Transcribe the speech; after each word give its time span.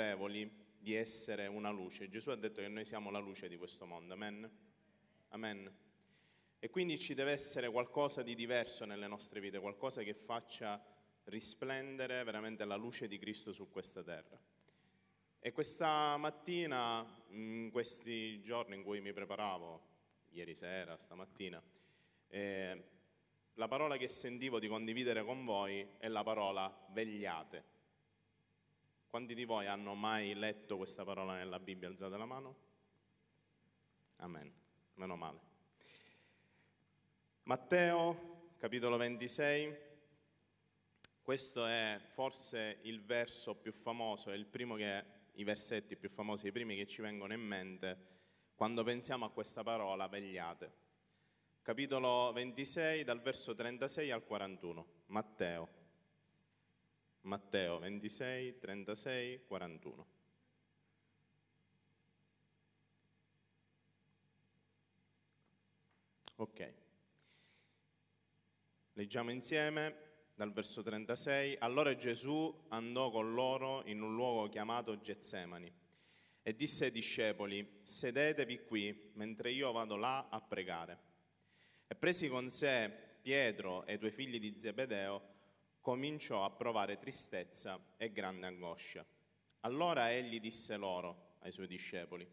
consapevoli 0.00 0.50
di 0.78 0.94
essere 0.94 1.46
una 1.46 1.68
luce. 1.68 2.08
Gesù 2.08 2.30
ha 2.30 2.36
detto 2.36 2.62
che 2.62 2.68
noi 2.68 2.86
siamo 2.86 3.10
la 3.10 3.18
luce 3.18 3.48
di 3.48 3.58
questo 3.58 3.84
mondo, 3.84 4.14
amen? 4.14 4.50
Amen. 5.28 5.70
E 6.58 6.70
quindi 6.70 6.98
ci 6.98 7.12
deve 7.12 7.32
essere 7.32 7.70
qualcosa 7.70 8.22
di 8.22 8.34
diverso 8.34 8.86
nelle 8.86 9.06
nostre 9.06 9.40
vite, 9.40 9.60
qualcosa 9.60 10.02
che 10.02 10.14
faccia 10.14 10.82
risplendere 11.24 12.24
veramente 12.24 12.64
la 12.64 12.76
luce 12.76 13.08
di 13.08 13.18
Cristo 13.18 13.52
su 13.52 13.68
questa 13.68 14.02
terra. 14.02 14.40
E 15.38 15.52
questa 15.52 16.16
mattina, 16.16 17.06
in 17.28 17.68
questi 17.70 18.40
giorni 18.40 18.76
in 18.76 18.82
cui 18.82 19.02
mi 19.02 19.12
preparavo, 19.12 19.82
ieri 20.30 20.54
sera, 20.54 20.96
stamattina, 20.96 21.62
eh, 22.28 22.84
la 23.54 23.68
parola 23.68 23.98
che 23.98 24.08
sentivo 24.08 24.58
di 24.58 24.66
condividere 24.66 25.22
con 25.24 25.44
voi 25.44 25.86
è 25.98 26.08
la 26.08 26.22
parola 26.22 26.86
vegliate. 26.90 27.79
Quanti 29.10 29.34
di 29.34 29.44
voi 29.44 29.66
hanno 29.66 29.94
mai 29.94 30.34
letto 30.34 30.76
questa 30.76 31.04
parola 31.04 31.34
nella 31.34 31.58
Bibbia? 31.58 31.88
Alzate 31.88 32.16
la 32.16 32.26
mano. 32.26 32.56
Amen. 34.18 34.54
Meno 34.94 35.16
male. 35.16 35.40
Matteo, 37.42 38.52
capitolo 38.56 38.96
26. 38.96 39.76
Questo 41.20 41.66
è 41.66 42.00
forse 42.04 42.78
il 42.82 43.02
verso 43.02 43.56
più 43.56 43.72
famoso, 43.72 44.30
è 44.30 44.36
il 44.36 44.46
primo 44.46 44.76
che, 44.76 45.04
i 45.32 45.42
versetti 45.42 45.96
più 45.96 46.08
famosi, 46.08 46.46
i 46.46 46.52
primi 46.52 46.76
che 46.76 46.86
ci 46.86 47.02
vengono 47.02 47.32
in 47.32 47.40
mente 47.40 48.06
quando 48.54 48.84
pensiamo 48.84 49.24
a 49.24 49.30
questa 49.30 49.64
parola, 49.64 50.06
vegliate. 50.06 50.72
Capitolo 51.62 52.30
26, 52.32 53.02
dal 53.02 53.20
verso 53.20 53.56
36 53.56 54.12
al 54.12 54.22
41. 54.22 54.86
Matteo. 55.06 55.79
Matteo 57.22 57.78
26, 57.78 58.58
36, 58.58 59.44
41. 59.46 60.06
Ok. 66.36 66.74
Leggiamo 68.94 69.30
insieme 69.30 70.08
dal 70.34 70.52
verso 70.52 70.82
36. 70.82 71.56
Allora 71.58 71.94
Gesù 71.94 72.66
andò 72.68 73.10
con 73.10 73.34
loro 73.34 73.84
in 73.84 74.00
un 74.00 74.14
luogo 74.14 74.48
chiamato 74.48 74.98
Getsemani 74.98 75.70
e 76.42 76.54
disse 76.56 76.86
ai 76.86 76.90
discepoli, 76.90 77.80
sedetevi 77.82 78.64
qui 78.64 79.10
mentre 79.14 79.50
io 79.52 79.70
vado 79.72 79.96
là 79.96 80.28
a 80.30 80.40
pregare. 80.40 80.98
E 81.86 81.94
presi 81.94 82.28
con 82.28 82.48
sé 82.48 82.90
Pietro 83.20 83.84
e 83.84 83.94
i 83.94 83.98
due 83.98 84.10
figli 84.10 84.40
di 84.40 84.56
Zebedeo, 84.56 85.22
cominciò 85.80 86.44
a 86.44 86.50
provare 86.50 86.98
tristezza 86.98 87.80
e 87.96 88.12
grande 88.12 88.46
angoscia. 88.46 89.04
Allora 89.60 90.12
egli 90.12 90.40
disse 90.40 90.76
loro, 90.76 91.36
ai 91.40 91.52
suoi 91.52 91.66
discepoli, 91.66 92.28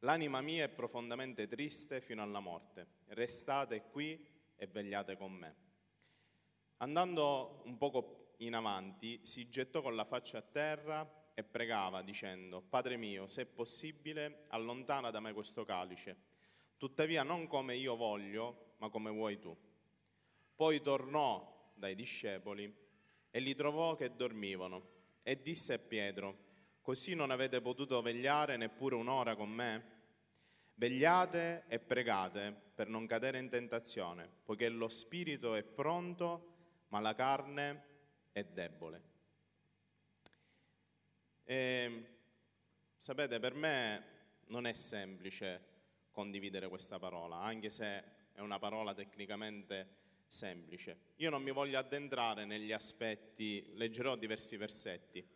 l'anima 0.00 0.40
mia 0.40 0.64
è 0.64 0.68
profondamente 0.68 1.46
triste 1.46 2.00
fino 2.00 2.22
alla 2.22 2.40
morte, 2.40 2.86
restate 3.08 3.82
qui 3.90 4.26
e 4.56 4.66
vegliate 4.66 5.16
con 5.16 5.32
me. 5.32 5.56
Andando 6.78 7.62
un 7.64 7.76
poco 7.76 8.34
in 8.38 8.54
avanti, 8.54 9.20
si 9.24 9.48
gettò 9.48 9.82
con 9.82 9.94
la 9.94 10.04
faccia 10.04 10.38
a 10.38 10.42
terra 10.42 11.32
e 11.34 11.44
pregava 11.44 12.02
dicendo, 12.02 12.60
Padre 12.62 12.96
mio, 12.96 13.26
se 13.26 13.42
è 13.42 13.46
possibile, 13.46 14.44
allontana 14.48 15.10
da 15.10 15.20
me 15.20 15.32
questo 15.32 15.64
calice, 15.64 16.16
tuttavia 16.76 17.22
non 17.22 17.46
come 17.46 17.76
io 17.76 17.96
voglio, 17.96 18.74
ma 18.78 18.88
come 18.88 19.10
vuoi 19.10 19.38
tu. 19.38 19.56
Poi 20.54 20.80
tornò 20.80 21.59
dai 21.80 21.96
discepoli 21.96 22.72
e 23.30 23.40
li 23.40 23.56
trovò 23.56 23.96
che 23.96 24.14
dormivano 24.14 24.98
e 25.24 25.42
disse 25.42 25.72
a 25.72 25.78
Pietro, 25.78 26.48
così 26.80 27.14
non 27.14 27.32
avete 27.32 27.60
potuto 27.60 28.00
vegliare 28.02 28.56
neppure 28.56 28.94
un'ora 28.94 29.34
con 29.34 29.50
me? 29.50 29.98
Vegliate 30.74 31.64
e 31.66 31.80
pregate 31.80 32.54
per 32.74 32.88
non 32.88 33.06
cadere 33.06 33.38
in 33.38 33.48
tentazione, 33.48 34.30
poiché 34.44 34.68
lo 34.68 34.88
spirito 34.88 35.54
è 35.54 35.62
pronto, 35.62 36.84
ma 36.88 37.00
la 37.00 37.14
carne 37.14 37.84
è 38.32 38.44
debole. 38.44 39.02
E, 41.44 42.06
sapete, 42.96 43.40
per 43.40 43.54
me 43.54 44.04
non 44.46 44.66
è 44.66 44.72
semplice 44.72 45.68
condividere 46.10 46.68
questa 46.68 46.98
parola, 46.98 47.40
anche 47.40 47.70
se 47.70 48.04
è 48.32 48.40
una 48.40 48.58
parola 48.58 48.94
tecnicamente 48.94 49.98
semplice. 50.30 51.14
Io 51.16 51.28
non 51.28 51.42
mi 51.42 51.50
voglio 51.50 51.78
addentrare 51.78 52.44
negli 52.44 52.72
aspetti, 52.72 53.64
leggerò 53.74 54.14
diversi 54.16 54.56
versetti, 54.56 55.26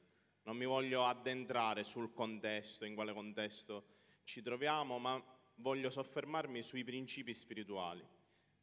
non 0.44 0.56
mi 0.56 0.66
voglio 0.66 1.04
addentrare 1.04 1.82
sul 1.82 2.12
contesto, 2.12 2.84
in 2.84 2.94
quale 2.94 3.12
contesto 3.12 3.86
ci 4.22 4.40
troviamo, 4.40 4.98
ma 4.98 5.22
voglio 5.56 5.90
soffermarmi 5.90 6.62
sui 6.62 6.84
principi 6.84 7.34
spirituali. 7.34 8.06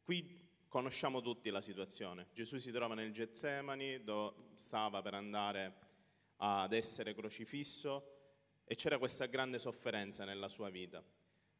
Qui 0.02 0.40
conosciamo 0.68 1.20
tutti 1.20 1.50
la 1.50 1.60
situazione. 1.60 2.28
Gesù 2.32 2.56
si 2.58 2.70
trova 2.70 2.94
nel 2.94 3.12
Getsemani, 3.12 4.02
dove 4.02 4.54
stava 4.54 5.02
per 5.02 5.14
andare 5.14 5.74
ad 6.36 6.72
essere 6.72 7.14
crocifisso 7.14 8.62
e 8.64 8.74
c'era 8.74 8.98
questa 8.98 9.26
grande 9.26 9.58
sofferenza 9.58 10.24
nella 10.24 10.48
sua 10.48 10.70
vita. 10.70 11.04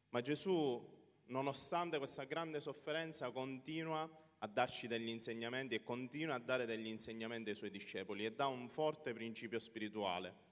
Ma 0.09 0.21
Gesù, 0.23 0.83
nonostante 1.27 1.99
questa 1.99 2.25
grande 2.25 2.61
sofferenza, 2.61 3.31
continua 3.31 4.09
a 4.43 4.47
darci 4.49 4.89
degli 4.89 5.09
insegnamenti 5.09 5.77
e 5.77 5.83
continua 5.83 6.35
a 6.35 6.41
dare 6.41 6.67
degli 6.67 6.89
insegnamenti 6.89 7.51
ai 7.51 7.57
suoi 7.57 7.71
discepoli 7.71 8.25
e 8.25 8.33
dà 8.33 8.49
un 8.49 8.69
forte 8.69 9.13
principio 9.13 9.61
spirituale. 9.61 10.51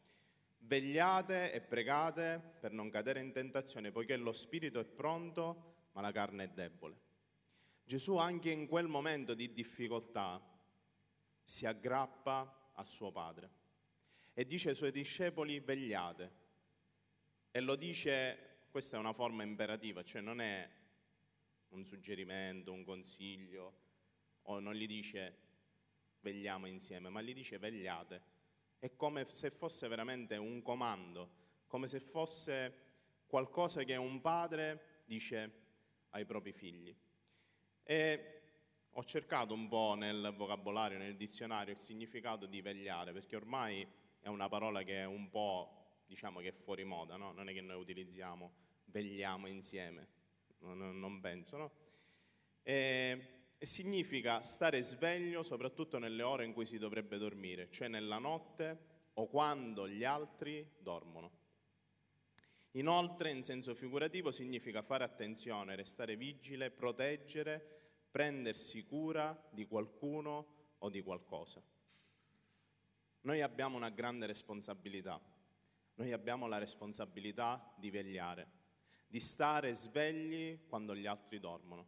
Vegliate 0.58 1.52
e 1.52 1.60
pregate 1.60 2.40
per 2.60 2.70
non 2.70 2.88
cadere 2.88 3.20
in 3.20 3.32
tentazione, 3.32 3.90
poiché 3.90 4.16
lo 4.16 4.32
spirito 4.32 4.78
è 4.78 4.84
pronto, 4.84 5.88
ma 5.92 6.02
la 6.02 6.12
carne 6.12 6.44
è 6.44 6.48
debole. 6.48 7.08
Gesù 7.84 8.16
anche 8.16 8.50
in 8.50 8.68
quel 8.68 8.86
momento 8.86 9.34
di 9.34 9.52
difficoltà 9.52 10.40
si 11.42 11.66
aggrappa 11.66 12.70
al 12.74 12.86
suo 12.86 13.10
Padre 13.10 13.50
e 14.34 14.46
dice 14.46 14.68
ai 14.68 14.76
suoi 14.76 14.92
discepoli 14.92 15.58
vegliate. 15.58 16.38
E 17.50 17.60
lo 17.60 17.74
dice, 17.74 18.66
questa 18.70 18.96
è 18.96 19.00
una 19.00 19.12
forma 19.12 19.42
imperativa, 19.42 20.04
cioè 20.04 20.20
non 20.20 20.40
è 20.40 20.78
un 21.70 21.84
suggerimento, 21.84 22.72
un 22.72 22.84
consiglio, 22.84 23.74
o 24.42 24.60
non 24.60 24.74
gli 24.74 24.86
dice 24.86 25.48
vegliamo 26.20 26.66
insieme, 26.66 27.08
ma 27.08 27.20
gli 27.20 27.34
dice 27.34 27.58
vegliate. 27.58 28.38
È 28.78 28.94
come 28.96 29.24
se 29.26 29.50
fosse 29.50 29.88
veramente 29.88 30.36
un 30.36 30.62
comando, 30.62 31.30
come 31.66 31.86
se 31.86 32.00
fosse 32.00 32.88
qualcosa 33.26 33.84
che 33.84 33.96
un 33.96 34.20
padre 34.20 35.02
dice 35.04 35.52
ai 36.10 36.24
propri 36.24 36.52
figli. 36.52 36.94
E 37.82 38.42
ho 38.90 39.04
cercato 39.04 39.54
un 39.54 39.68
po' 39.68 39.94
nel 39.94 40.34
vocabolario, 40.36 40.98
nel 40.98 41.16
dizionario, 41.16 41.72
il 41.72 41.78
significato 41.78 42.46
di 42.46 42.60
vegliare, 42.60 43.12
perché 43.12 43.36
ormai 43.36 43.86
è 44.20 44.28
una 44.28 44.48
parola 44.48 44.82
che 44.82 45.00
è 45.00 45.04
un 45.04 45.30
po', 45.30 46.02
diciamo 46.06 46.40
che 46.40 46.48
è 46.48 46.52
fuori 46.52 46.84
moda, 46.84 47.16
no? 47.16 47.32
non 47.32 47.48
è 47.48 47.52
che 47.52 47.60
noi 47.60 47.80
utilizziamo 47.80 48.68
vegliamo 48.90 49.46
insieme, 49.46 50.08
non, 50.60 50.98
non 50.98 51.20
penso, 51.20 51.56
no? 51.56 51.72
E, 52.62 53.38
significa 53.58 54.42
stare 54.42 54.80
sveglio 54.80 55.42
soprattutto 55.42 55.98
nelle 55.98 56.22
ore 56.22 56.44
in 56.44 56.52
cui 56.52 56.64
si 56.64 56.78
dovrebbe 56.78 57.18
dormire, 57.18 57.70
cioè 57.70 57.88
nella 57.88 58.18
notte 58.18 58.88
o 59.14 59.28
quando 59.28 59.86
gli 59.86 60.04
altri 60.04 60.66
dormono. 60.78 61.38
Inoltre, 62.72 63.30
in 63.30 63.42
senso 63.42 63.74
figurativo, 63.74 64.30
significa 64.30 64.82
fare 64.82 65.04
attenzione, 65.04 65.74
restare 65.74 66.16
vigile, 66.16 66.70
proteggere, 66.70 67.80
prendersi 68.10 68.84
cura 68.86 69.48
di 69.50 69.66
qualcuno 69.66 70.74
o 70.78 70.88
di 70.88 71.02
qualcosa. 71.02 71.62
Noi 73.22 73.42
abbiamo 73.42 73.76
una 73.76 73.90
grande 73.90 74.24
responsabilità, 74.26 75.20
noi 75.96 76.12
abbiamo 76.12 76.46
la 76.46 76.58
responsabilità 76.58 77.74
di 77.76 77.90
vegliare 77.90 78.59
di 79.10 79.18
stare 79.18 79.74
svegli 79.74 80.66
quando 80.68 80.94
gli 80.94 81.04
altri 81.04 81.40
dormono, 81.40 81.84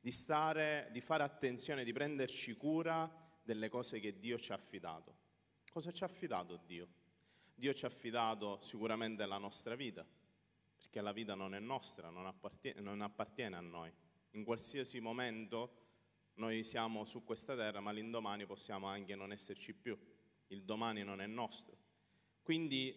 di, 0.00 0.12
stare, 0.12 0.88
di 0.92 1.00
fare 1.00 1.24
attenzione, 1.24 1.82
di 1.82 1.92
prenderci 1.92 2.54
cura 2.54 3.10
delle 3.42 3.68
cose 3.68 3.98
che 3.98 4.20
Dio 4.20 4.38
ci 4.38 4.52
ha 4.52 4.54
affidato. 4.54 5.16
Cosa 5.72 5.90
ci 5.90 6.04
ha 6.04 6.06
affidato 6.06 6.60
Dio? 6.64 6.86
Dio 7.52 7.74
ci 7.74 7.84
ha 7.84 7.88
affidato 7.88 8.60
sicuramente 8.62 9.26
la 9.26 9.38
nostra 9.38 9.74
vita, 9.74 10.06
perché 10.76 11.00
la 11.00 11.10
vita 11.10 11.34
non 11.34 11.56
è 11.56 11.58
nostra, 11.58 12.10
non 12.10 12.26
appartiene, 12.26 12.80
non 12.80 13.00
appartiene 13.00 13.56
a 13.56 13.60
noi. 13.60 13.92
In 14.30 14.44
qualsiasi 14.44 15.00
momento 15.00 15.80
noi 16.34 16.62
siamo 16.62 17.04
su 17.04 17.24
questa 17.24 17.56
terra, 17.56 17.80
ma 17.80 17.90
l'indomani 17.90 18.46
possiamo 18.46 18.86
anche 18.86 19.16
non 19.16 19.32
esserci 19.32 19.74
più. 19.74 19.98
Il 20.46 20.62
domani 20.62 21.02
non 21.02 21.20
è 21.20 21.26
nostro. 21.26 21.76
Quindi, 22.40 22.96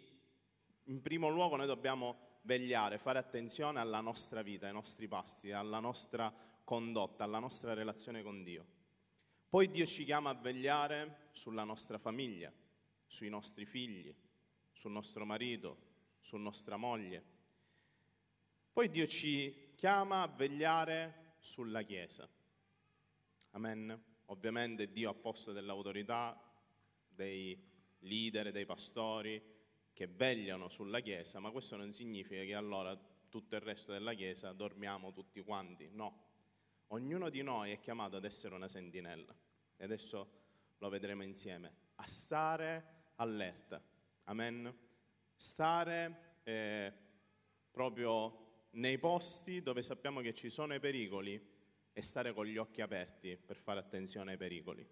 in 0.83 1.01
primo 1.01 1.29
luogo, 1.29 1.55
noi 1.55 1.65
dobbiamo 1.65 2.24
vegliare, 2.45 2.97
fare 2.97 3.19
attenzione 3.19 3.79
alla 3.79 4.01
nostra 4.01 4.41
vita, 4.41 4.67
ai 4.67 4.73
nostri 4.73 5.07
passi, 5.07 5.51
alla 5.51 5.79
nostra 5.79 6.33
condotta, 6.63 7.23
alla 7.23 7.39
nostra 7.39 7.73
relazione 7.73 8.23
con 8.23 8.43
Dio. 8.43 8.65
Poi 9.49 9.69
Dio 9.69 9.85
ci 9.85 10.03
chiama 10.03 10.29
a 10.29 10.35
vegliare 10.35 11.29
sulla 11.31 11.63
nostra 11.63 11.97
famiglia, 11.97 12.51
sui 13.05 13.29
nostri 13.29 13.65
figli, 13.65 14.13
sul 14.71 14.91
nostro 14.91 15.25
marito, 15.25 15.77
su 16.19 16.37
nostra 16.37 16.77
moglie. 16.77 17.23
Poi 18.71 18.89
Dio 18.89 19.07
ci 19.07 19.73
chiama 19.75 20.21
a 20.21 20.27
vegliare 20.27 21.35
sulla 21.39 21.83
Chiesa. 21.83 22.27
Amen. 23.51 24.03
Ovviamente 24.25 24.91
Dio 24.91 25.09
ha 25.09 25.13
posto 25.13 25.51
dell'autorità, 25.51 26.39
dei 27.07 27.57
leader, 27.99 28.51
dei 28.51 28.65
pastori 28.65 29.54
che 29.95 30.07
vegliano 30.07 30.67
sulla 30.67 30.99
Chiesa, 30.99 31.39
ma 31.39 31.51
questo 31.51 31.77
non 31.77 31.93
significa 31.93 32.43
che 32.43 32.53
allora 32.53 32.99
tutto 33.29 33.55
il 33.55 33.61
resto 33.61 33.93
della 33.93 34.13
Chiesa 34.13 34.51
dormiamo 34.51 35.13
tutti 35.13 35.41
quanti. 35.41 35.87
No. 35.89 36.23
Ognuno 36.87 37.29
di 37.29 37.41
noi 37.41 37.71
è 37.71 37.79
chiamato 37.79 38.17
ad 38.17 38.25
essere 38.25 38.55
una 38.55 38.67
sentinella. 38.67 39.33
E 39.77 39.83
adesso 39.85 40.29
lo 40.79 40.89
vedremo 40.89 41.23
insieme. 41.23 41.73
A 41.95 42.07
stare 42.07 43.11
allerta. 43.15 43.81
Amen. 44.25 44.77
Stare 45.33 46.39
eh, 46.43 46.91
proprio 47.71 48.67
nei 48.71 48.97
posti 48.97 49.61
dove 49.61 49.81
sappiamo 49.81 50.19
che 50.19 50.33
ci 50.33 50.49
sono 50.49 50.73
i 50.73 50.81
pericoli 50.81 51.41
e 51.93 52.01
stare 52.01 52.33
con 52.33 52.45
gli 52.45 52.57
occhi 52.57 52.81
aperti 52.81 53.37
per 53.37 53.55
fare 53.55 53.79
attenzione 53.79 54.31
ai 54.31 54.37
pericoli. 54.37 54.85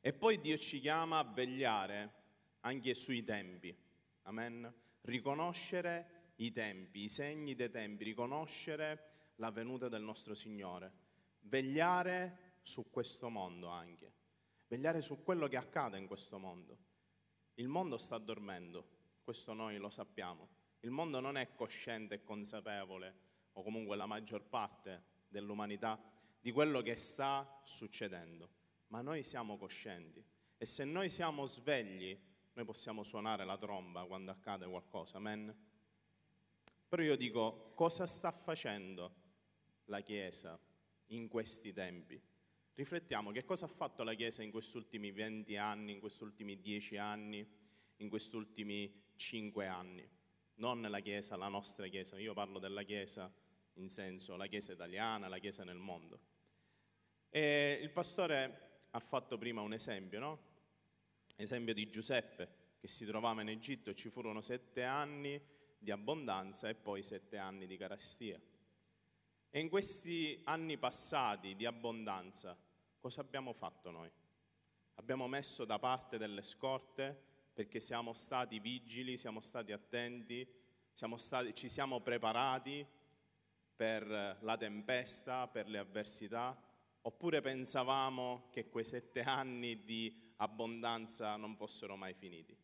E 0.00 0.12
poi 0.14 0.40
Dio 0.40 0.56
ci 0.56 0.80
chiama 0.80 1.18
a 1.18 1.24
vegliare 1.24 2.24
anche 2.66 2.94
sui 2.94 3.22
tempi. 3.22 3.74
Amen. 4.22 4.72
Riconoscere 5.02 6.32
i 6.36 6.50
tempi, 6.50 7.04
i 7.04 7.08
segni 7.08 7.54
dei 7.54 7.70
tempi, 7.70 8.02
riconoscere 8.02 9.32
la 9.36 9.50
venuta 9.50 9.88
del 9.88 10.02
nostro 10.02 10.34
Signore. 10.34 10.92
Vegliare 11.42 12.58
su 12.62 12.90
questo 12.90 13.30
mondo 13.30 13.68
anche. 13.68 14.12
Vegliare 14.66 15.00
su 15.00 15.22
quello 15.22 15.46
che 15.46 15.56
accade 15.56 15.96
in 15.96 16.08
questo 16.08 16.38
mondo. 16.38 16.78
Il 17.54 17.68
mondo 17.68 17.96
sta 17.98 18.18
dormendo, 18.18 18.88
questo 19.22 19.52
noi 19.52 19.76
lo 19.78 19.88
sappiamo. 19.88 20.48
Il 20.80 20.90
mondo 20.90 21.20
non 21.20 21.36
è 21.36 21.54
cosciente 21.54 22.16
e 22.16 22.24
consapevole, 22.24 23.14
o 23.52 23.62
comunque 23.62 23.96
la 23.96 24.06
maggior 24.06 24.42
parte 24.42 25.04
dell'umanità 25.28 25.98
di 26.40 26.50
quello 26.50 26.82
che 26.82 26.96
sta 26.96 27.60
succedendo, 27.64 28.50
ma 28.88 29.00
noi 29.02 29.22
siamo 29.22 29.56
coscienti 29.56 30.22
e 30.58 30.64
se 30.64 30.84
noi 30.84 31.08
siamo 31.10 31.46
svegli, 31.46 32.18
noi 32.56 32.64
possiamo 32.64 33.02
suonare 33.02 33.44
la 33.44 33.58
tromba 33.58 34.06
quando 34.06 34.30
accade 34.30 34.66
qualcosa, 34.66 35.18
amen? 35.18 35.54
Però 36.88 37.02
io 37.02 37.14
dico, 37.14 37.72
cosa 37.74 38.06
sta 38.06 38.32
facendo 38.32 39.14
la 39.86 40.00
Chiesa 40.00 40.58
in 41.08 41.28
questi 41.28 41.74
tempi? 41.74 42.18
Riflettiamo, 42.72 43.30
che 43.30 43.44
cosa 43.44 43.66
ha 43.66 43.68
fatto 43.68 44.02
la 44.04 44.14
Chiesa 44.14 44.42
in 44.42 44.50
questi 44.50 44.78
ultimi 44.78 45.10
20 45.10 45.56
anni, 45.58 45.92
in 45.92 46.00
questi 46.00 46.22
ultimi 46.22 46.58
10 46.58 46.96
anni, 46.96 47.46
in 47.96 48.08
questi 48.08 48.36
ultimi 48.36 49.04
5 49.16 49.66
anni? 49.66 50.08
Non 50.54 50.80
la 50.80 51.00
Chiesa, 51.00 51.36
la 51.36 51.48
nostra 51.48 51.86
Chiesa, 51.88 52.18
io 52.18 52.32
parlo 52.32 52.58
della 52.58 52.84
Chiesa 52.84 53.30
in 53.74 53.90
senso 53.90 54.34
la 54.36 54.46
Chiesa 54.46 54.72
italiana, 54.72 55.28
la 55.28 55.38
Chiesa 55.38 55.62
nel 55.62 55.76
mondo. 55.76 56.20
E 57.28 57.78
il 57.82 57.90
pastore 57.90 58.86
ha 58.92 59.00
fatto 59.00 59.36
prima 59.36 59.60
un 59.60 59.74
esempio, 59.74 60.18
no? 60.18 60.54
Esempio 61.36 61.74
di 61.74 61.88
Giuseppe 61.88 62.64
che 62.78 62.88
si 62.88 63.04
trovava 63.04 63.42
in 63.42 63.48
Egitto 63.48 63.90
e 63.90 63.94
ci 63.94 64.08
furono 64.08 64.40
sette 64.40 64.82
anni 64.82 65.40
di 65.78 65.90
abbondanza 65.90 66.68
e 66.68 66.74
poi 66.74 67.02
sette 67.02 67.36
anni 67.36 67.66
di 67.66 67.76
carestia. 67.76 68.40
E 69.50 69.60
in 69.60 69.68
questi 69.68 70.40
anni 70.44 70.78
passati 70.78 71.54
di 71.54 71.66
abbondanza, 71.66 72.58
cosa 72.98 73.20
abbiamo 73.20 73.52
fatto 73.52 73.90
noi? 73.90 74.10
Abbiamo 74.94 75.28
messo 75.28 75.64
da 75.64 75.78
parte 75.78 76.18
delle 76.18 76.42
scorte 76.42 77.24
perché 77.52 77.80
siamo 77.80 78.12
stati 78.12 78.58
vigili, 78.58 79.16
siamo 79.16 79.40
stati 79.40 79.72
attenti, 79.72 80.46
siamo 80.92 81.16
stati, 81.16 81.54
ci 81.54 81.68
siamo 81.68 82.00
preparati 82.00 82.86
per 83.74 84.38
la 84.40 84.56
tempesta, 84.56 85.48
per 85.48 85.68
le 85.68 85.78
avversità, 85.78 86.58
oppure 87.02 87.40
pensavamo 87.40 88.48
che 88.50 88.68
quei 88.68 88.84
sette 88.84 89.20
anni 89.22 89.84
di 89.84 90.25
abbondanza 90.36 91.36
non 91.36 91.56
fossero 91.56 91.96
mai 91.96 92.14
finiti. 92.14 92.56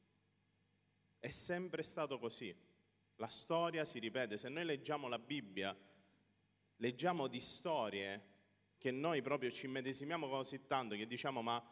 È 1.18 1.30
sempre 1.30 1.82
stato 1.82 2.18
così. 2.18 2.54
La 3.16 3.28
storia 3.28 3.84
si 3.84 3.98
ripete. 3.98 4.36
Se 4.36 4.48
noi 4.48 4.64
leggiamo 4.64 5.08
la 5.08 5.18
Bibbia, 5.18 5.76
leggiamo 6.76 7.28
di 7.28 7.40
storie 7.40 8.30
che 8.78 8.90
noi 8.90 9.22
proprio 9.22 9.50
ci 9.50 9.68
medesimiamo 9.68 10.28
così 10.28 10.66
tanto 10.66 10.96
che 10.96 11.06
diciamo 11.06 11.40
ma 11.40 11.64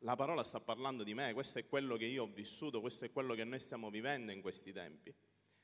la 0.00 0.16
parola 0.16 0.42
sta 0.42 0.60
parlando 0.60 1.04
di 1.04 1.14
me, 1.14 1.32
questo 1.32 1.58
è 1.58 1.66
quello 1.66 1.96
che 1.96 2.04
io 2.04 2.24
ho 2.24 2.26
vissuto, 2.26 2.80
questo 2.80 3.04
è 3.04 3.12
quello 3.12 3.34
che 3.34 3.44
noi 3.44 3.60
stiamo 3.60 3.88
vivendo 3.88 4.32
in 4.32 4.40
questi 4.40 4.72
tempi. 4.72 5.14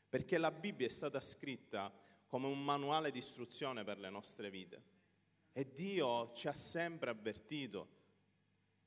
Perché 0.09 0.39
la 0.39 0.50
Bibbia 0.50 0.87
è 0.87 0.91
stata 0.91 1.21
scritta 1.21 1.93
come 2.27 2.47
un 2.47 2.62
manuale 2.62 3.11
di 3.11 3.19
istruzione 3.19 3.85
per 3.85 3.99
le 3.99 4.11
nostre 4.11 4.49
vite. 4.49 4.83
E 5.53 5.73
Dio 5.73 6.33
ci 6.35 6.49
ha 6.49 6.53
sempre 6.53 7.11
avvertito. 7.11 8.00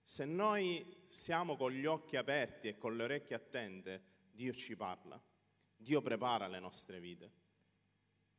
Se 0.07 0.23
noi 0.23 0.85
siamo 1.07 1.57
con 1.57 1.71
gli 1.71 1.87
occhi 1.87 2.15
aperti 2.15 2.67
e 2.67 2.77
con 2.77 2.95
le 2.95 3.05
orecchie 3.05 3.35
attente, 3.35 4.03
Dio 4.31 4.53
ci 4.53 4.75
parla. 4.75 5.19
Dio 5.75 5.99
prepara 6.03 6.45
le 6.45 6.59
nostre 6.59 6.99
vite. 6.99 7.31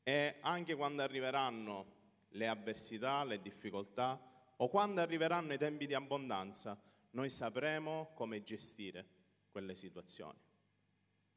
E 0.04 0.36
anche 0.42 0.76
quando 0.76 1.02
arriveranno 1.02 1.94
le 2.28 2.46
avversità, 2.46 3.24
le 3.24 3.40
difficoltà, 3.40 4.54
o 4.58 4.68
quando 4.68 5.00
arriveranno 5.00 5.54
i 5.54 5.58
tempi 5.58 5.88
di 5.88 5.94
abbondanza, 5.94 6.80
noi 7.10 7.30
sapremo 7.30 8.12
come 8.14 8.44
gestire 8.44 9.04
quelle 9.50 9.74
situazioni. 9.74 10.38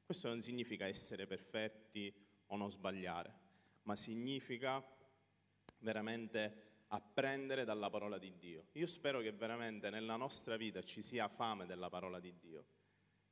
Questo 0.05 0.27
non 0.27 0.41
significa 0.41 0.85
essere 0.85 1.25
perfetti 1.25 2.13
o 2.45 2.55
non 2.55 2.69
sbagliare, 2.69 3.33
ma 3.81 3.95
significa 3.95 4.85
veramente 5.79 6.68
apprendere 6.89 7.65
dalla 7.65 7.89
parola 7.89 8.17
di 8.17 8.33
Dio. 8.37 8.67
Io 8.73 8.87
spero 8.87 9.19
che 9.19 9.31
veramente 9.31 9.89
nella 9.89 10.15
nostra 10.15 10.57
vita 10.57 10.83
ci 10.83 11.01
sia 11.01 11.27
fame 11.27 11.65
della 11.65 11.89
parola 11.89 12.19
di 12.19 12.33
Dio, 12.37 12.65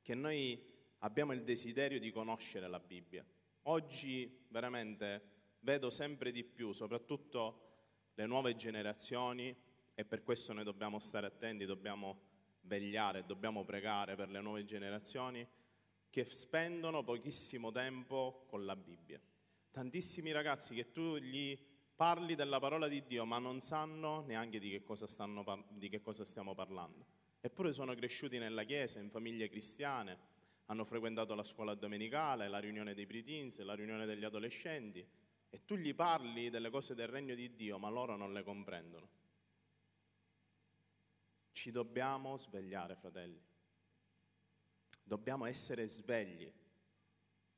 che 0.02 0.14
noi 0.14 0.60
abbiamo 0.98 1.32
il 1.32 1.42
desiderio 1.42 1.98
di 1.98 2.10
conoscere 2.10 2.68
la 2.68 2.80
Bibbia. 2.80 3.24
Oggi 3.62 4.46
veramente 4.48 5.56
vedo 5.60 5.90
sempre 5.90 6.30
di 6.30 6.44
più, 6.44 6.72
soprattutto 6.72 7.66
le 8.14 8.26
nuove 8.26 8.54
generazioni, 8.54 9.54
e 9.94 10.04
per 10.04 10.22
questo 10.22 10.52
noi 10.52 10.64
dobbiamo 10.64 10.98
stare 11.00 11.26
attenti, 11.26 11.64
dobbiamo 11.64 12.26
vegliare, 12.62 13.24
dobbiamo 13.24 13.64
pregare 13.64 14.14
per 14.14 14.30
le 14.30 14.40
nuove 14.40 14.64
generazioni, 14.64 15.46
che 16.10 16.24
spendono 16.30 17.02
pochissimo 17.02 17.70
tempo 17.70 18.44
con 18.48 18.64
la 18.64 18.76
Bibbia 18.76 19.20
tantissimi 19.78 20.32
ragazzi 20.32 20.74
che 20.74 20.90
tu 20.90 21.18
gli 21.18 21.56
parli 21.98 22.36
della 22.36 22.60
parola 22.60 22.86
di 22.86 23.04
Dio 23.04 23.24
ma 23.24 23.40
non 23.40 23.58
sanno 23.58 24.20
neanche 24.20 24.60
di 24.60 24.70
che 24.70 24.84
cosa, 24.84 25.08
stanno, 25.08 25.66
di 25.70 25.88
che 25.88 26.00
cosa 26.00 26.24
stiamo 26.24 26.54
parlando. 26.54 27.04
Eppure 27.40 27.72
sono 27.72 27.92
cresciuti 27.96 28.38
nella 28.38 28.62
chiesa, 28.62 29.00
in 29.00 29.10
famiglie 29.10 29.48
cristiane, 29.48 30.16
hanno 30.66 30.84
frequentato 30.84 31.34
la 31.34 31.42
scuola 31.42 31.74
domenicale, 31.74 32.46
la 32.46 32.60
riunione 32.60 32.94
dei 32.94 33.04
preteens, 33.04 33.58
la 33.62 33.74
riunione 33.74 34.06
degli 34.06 34.22
adolescenti 34.22 35.04
e 35.50 35.64
tu 35.64 35.74
gli 35.74 35.92
parli 35.92 36.50
delle 36.50 36.70
cose 36.70 36.94
del 36.94 37.08
regno 37.08 37.34
di 37.34 37.56
Dio 37.56 37.80
ma 37.80 37.88
loro 37.88 38.14
non 38.14 38.32
le 38.32 38.44
comprendono. 38.44 39.08
Ci 41.50 41.72
dobbiamo 41.72 42.36
svegliare, 42.36 42.94
fratelli. 42.94 43.42
Dobbiamo 45.02 45.46
essere 45.46 45.88
svegli 45.88 46.48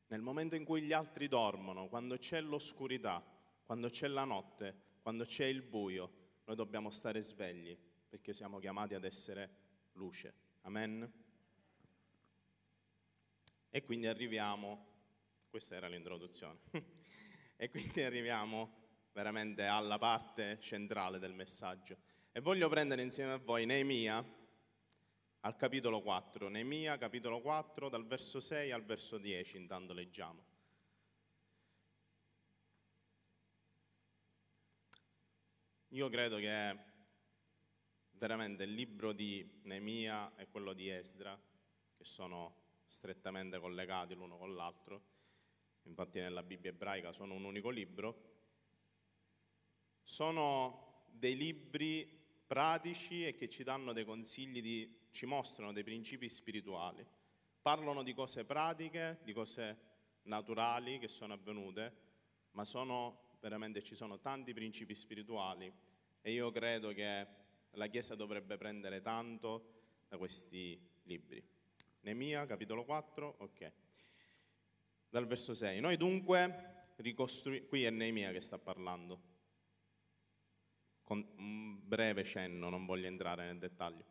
nel 0.07 0.23
momento 0.23 0.55
in 0.55 0.65
cui 0.65 0.81
gli 0.81 0.95
altri 0.95 1.29
dormono, 1.29 1.89
quando 1.89 2.17
c'è 2.17 2.41
l'oscurità, 2.41 3.23
quando 3.71 3.89
c'è 3.89 4.09
la 4.09 4.25
notte, 4.25 4.97
quando 5.01 5.25
c'è 5.25 5.45
il 5.45 5.63
buio, 5.63 6.41
noi 6.47 6.57
dobbiamo 6.57 6.91
stare 6.91 7.23
svegli 7.23 7.79
perché 8.09 8.35
siamo 8.35 8.59
chiamati 8.59 8.95
ad 8.95 9.05
essere 9.05 9.49
luce. 9.93 10.35
Amen? 10.63 11.09
E 13.71 13.83
quindi 13.85 14.09
arriviamo, 14.09 14.87
questa 15.49 15.77
era 15.77 15.87
l'introduzione, 15.87 16.59
e 17.55 17.71
quindi 17.71 18.03
arriviamo 18.03 18.73
veramente 19.13 19.65
alla 19.67 19.99
parte 19.99 20.59
centrale 20.61 21.21
del 21.21 21.35
messaggio. 21.35 21.97
E 22.33 22.41
voglio 22.41 22.69
prendere 22.69 23.03
insieme 23.03 23.35
a 23.35 23.39
voi 23.39 23.67
Neemia, 23.67 24.17
al 25.43 25.55
capitolo 25.55 26.03
4, 26.03 26.49
Nemia 26.49 26.99
capitolo 26.99 27.41
4 27.41 27.89
dal 27.89 28.05
verso 28.05 28.41
6 28.41 28.73
al 28.73 28.83
verso 28.83 29.17
10 29.17 29.59
intanto 29.59 29.93
leggiamo. 29.93 30.50
Io 35.95 36.09
credo 36.09 36.37
che 36.37 36.79
veramente 38.13 38.63
il 38.63 38.73
libro 38.73 39.13
di 39.13 39.59
Nemia 39.63 40.37
e 40.37 40.47
quello 40.49 40.73
di 40.73 40.89
Esdra, 40.89 41.37
che 41.97 42.05
sono 42.05 42.85
strettamente 42.87 43.59
collegati 43.59 44.15
l'uno 44.15 44.39
con 44.39 44.55
l'altro, 44.55 45.03
infatti 45.83 46.21
nella 46.21 46.45
Bibbia 46.45 46.71
ebraica 46.71 47.11
sono 47.11 47.35
un 47.35 47.43
unico 47.43 47.71
libro, 47.71 48.37
sono 50.05 51.07
dei 51.11 51.37
libri 51.37 52.07
pratici 52.47 53.27
e 53.27 53.35
che 53.35 53.49
ci 53.49 53.65
danno 53.65 53.93
dei 53.93 54.05
consigli 54.05 54.63
di 54.63 55.09
ci 55.11 55.27
mostrano 55.27 55.73
dei 55.73 55.83
principi 55.83 56.29
spirituali, 56.29 57.05
parlano 57.61 58.05
di 58.05 58.15
cose 58.15 58.45
pratiche, 58.45 59.19
di 59.25 59.33
cose 59.33 59.89
naturali 60.23 61.01
che 61.01 61.09
sono 61.09 61.33
avvenute, 61.33 61.97
ma 62.53 62.65
sono 62.65 63.30
veramente 63.41 63.83
ci 63.83 63.95
sono 63.95 64.21
tanti 64.21 64.53
principi 64.53 64.95
spirituali 64.95 65.73
e 66.21 66.33
io 66.33 66.51
credo 66.51 66.93
che 66.93 67.27
la 67.73 67.87
Chiesa 67.87 68.15
dovrebbe 68.15 68.57
prendere 68.57 69.01
tanto 69.01 69.79
da 70.09 70.19
questi 70.19 70.79
libri. 71.05 71.43
Nemia, 72.01 72.47
capitolo 72.47 72.85
4, 72.85 73.37
ok. 73.39 73.73
Dal 75.09 75.27
verso 75.27 75.55
6. 75.55 75.81
Noi 75.81 75.97
dunque 75.97 76.93
ricostruiamo, 76.97 77.67
qui 77.67 77.85
è 77.85 77.91
Nemia 77.91 78.31
che 78.33 78.41
sta 78.41 78.59
parlando, 78.59 79.29
con 81.03 81.27
un 81.37 81.81
breve 81.87 82.25
cenno, 82.25 82.69
non 82.69 82.87
voglio 82.87 83.07
entrare 83.07 83.47
nel 83.47 83.59
dettaglio. 83.59 84.05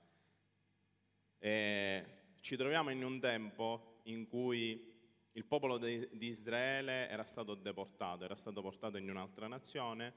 E 1.37 2.05
ci 2.41 2.57
troviamo 2.57 2.89
in 2.89 3.03
un 3.03 3.19
tempo 3.19 4.01
in 4.03 4.27
cui 4.27 4.98
il 5.39 5.45
popolo 5.45 5.77
di 5.77 6.09
Israele 6.19 7.07
era 7.07 7.23
stato 7.23 7.55
deportato, 7.55 8.25
era 8.25 8.35
stato 8.35 8.61
portato 8.61 8.97
in 8.97 9.09
un'altra 9.09 9.47
nazione 9.47 10.13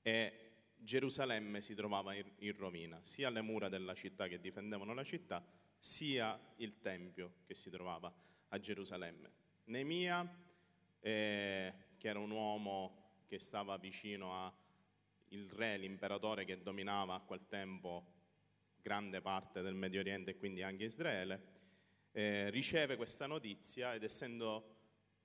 e 0.00 0.50
Gerusalemme 0.76 1.60
si 1.60 1.74
trovava 1.74 2.14
in 2.14 2.56
rovina, 2.56 3.00
sia 3.02 3.30
le 3.30 3.40
mura 3.40 3.68
della 3.68 3.94
città 3.94 4.28
che 4.28 4.40
difendevano 4.40 4.94
la 4.94 5.02
città, 5.02 5.44
sia 5.76 6.38
il 6.58 6.78
Tempio 6.80 7.32
che 7.46 7.54
si 7.54 7.68
trovava 7.68 8.14
a 8.46 8.60
Gerusalemme. 8.60 9.32
Nemia, 9.64 10.24
eh, 11.00 11.74
che 11.98 12.08
era 12.08 12.20
un 12.20 12.30
uomo 12.30 13.24
che 13.26 13.40
stava 13.40 13.76
vicino 13.76 14.36
al 14.36 14.52
re, 15.56 15.78
l'imperatore 15.78 16.44
che 16.44 16.62
dominava 16.62 17.14
a 17.16 17.20
quel 17.20 17.44
tempo 17.48 18.04
grande 18.80 19.20
parte 19.20 19.62
del 19.62 19.74
Medio 19.74 19.98
Oriente 19.98 20.30
e 20.30 20.36
quindi 20.36 20.62
anche 20.62 20.84
Israele, 20.84 21.58
eh, 22.12 22.50
riceve 22.50 22.96
questa 22.96 23.26
notizia 23.26 23.94
ed 23.94 24.02
essendo 24.02 24.78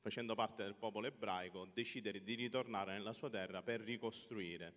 facendo 0.06 0.36
parte 0.36 0.62
del 0.62 0.75
popolo 0.75 1.08
ebraico, 1.08 1.65
decide 1.74 2.22
di 2.22 2.36
ritornare 2.36 2.94
nella 2.94 3.12
sua 3.12 3.27
terra 3.27 3.63
per 3.63 3.82
ricostruire 3.82 4.74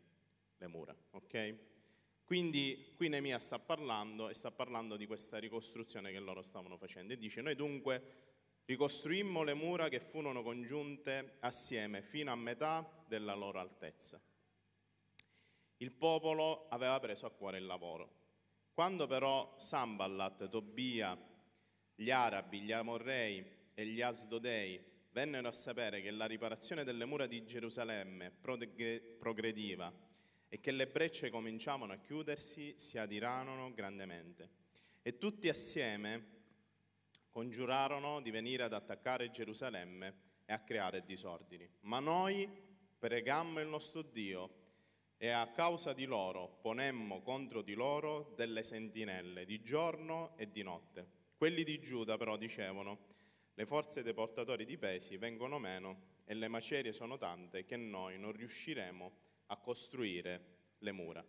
le 0.57 0.67
mura. 0.69 0.97
Okay? 1.11 1.59
Quindi 2.25 2.95
qui 2.97 3.11
Nemia 3.11 3.39
sta 3.39 3.59
parlando 3.59 4.31
e 4.31 4.35
sta 4.35 4.51
parlando 4.51 4.97
di 4.97 5.07
questa 5.07 5.37
ricostruzione 5.37 6.13
che 6.13 6.19
loro 6.19 6.41
stavano 6.41 6.79
facendo 6.79 7.13
e 7.13 7.19
dice 7.19 7.43
noi 7.43 7.55
dunque 7.55 8.03
ricostruimmo 8.65 9.43
le 9.43 9.53
mura 9.53 9.91
che 9.91 10.01
furono 10.01 10.43
congiunte 10.43 11.37
assieme 11.41 12.01
fino 12.01 12.33
a 12.33 12.35
metà 12.35 13.05
della 13.07 13.35
loro 13.35 13.61
altezza. 13.61 14.19
Il 15.77 15.93
popolo 15.93 16.69
aveva 16.71 16.99
preso 17.01 17.27
a 17.27 17.31
cuore 17.31 17.59
il 17.59 17.67
lavoro. 17.67 18.17
Quando 18.73 19.07
però 19.07 19.57
Samballat, 19.59 20.49
Tobia, 20.49 21.19
gli 22.01 22.13
arabi, 22.13 22.61
gli 22.61 22.71
amorrei 22.71 23.45
e 23.75 23.85
gli 23.85 24.01
asdodei 24.01 24.81
vennero 25.11 25.49
a 25.49 25.53
sapere 25.53 26.01
che 26.01 26.13
la 26.13 26.27
riparazione 26.27 26.85
delle 26.85 27.05
mura 27.05 27.27
di 27.27 27.45
Gerusalemme 27.45 28.31
progrediva 28.31 29.93
e 30.49 30.61
che 30.61 30.71
le 30.71 30.87
brecce 30.87 31.29
cominciavano 31.29 31.93
a 31.93 31.97
chiudersi, 31.97 32.75
si 32.77 32.99
adirarono 32.99 33.75
grandemente. 33.75 34.49
E 35.03 35.19
tutti 35.19 35.49
assieme 35.49 36.37
congiurarono 37.31 38.21
di 38.21 38.31
venire 38.31 38.63
ad 38.63 38.75
attaccare 38.75 39.33
Gerusalemme 39.33 40.15
e 40.45 40.53
a 40.53 40.61
creare 40.61 41.05
disordini. 41.05 41.69
Ma 41.81 41.99
noi 41.99 42.49
pregammo 42.97 43.59
il 43.59 43.67
nostro 43.67 44.03
Dio 44.03 44.55
e 45.17 45.31
a 45.31 45.51
causa 45.51 45.93
di 45.93 46.05
loro 46.05 46.59
ponemmo 46.63 47.23
contro 47.23 47.61
di 47.61 47.75
loro 47.75 48.35
delle 48.37 48.63
sentinelle 48.63 49.45
di 49.45 49.61
giorno 49.63 50.37
e 50.37 50.49
di 50.49 50.63
notte 50.63 51.18
quelli 51.39 51.63
di 51.63 51.79
Giuda 51.79 52.17
però 52.17 52.37
dicevano, 52.37 53.07
le 53.55 53.65
forze 53.65 54.03
dei 54.03 54.13
portatori 54.13 54.65
di 54.65 54.77
pesi 54.77 55.17
vengono 55.17 55.61
meno 55.61 56.17
e 56.25 56.35
le 56.35 56.49
macerie 56.49 56.93
sono 56.93 57.17
tante 57.17 57.65
che 57.65 57.77
noi 57.77 58.19
non 58.19 58.33
riusciremo 58.33 59.13
a 59.47 59.57
costruire 59.57 60.57
le 60.79 60.91
mura. 60.91 61.25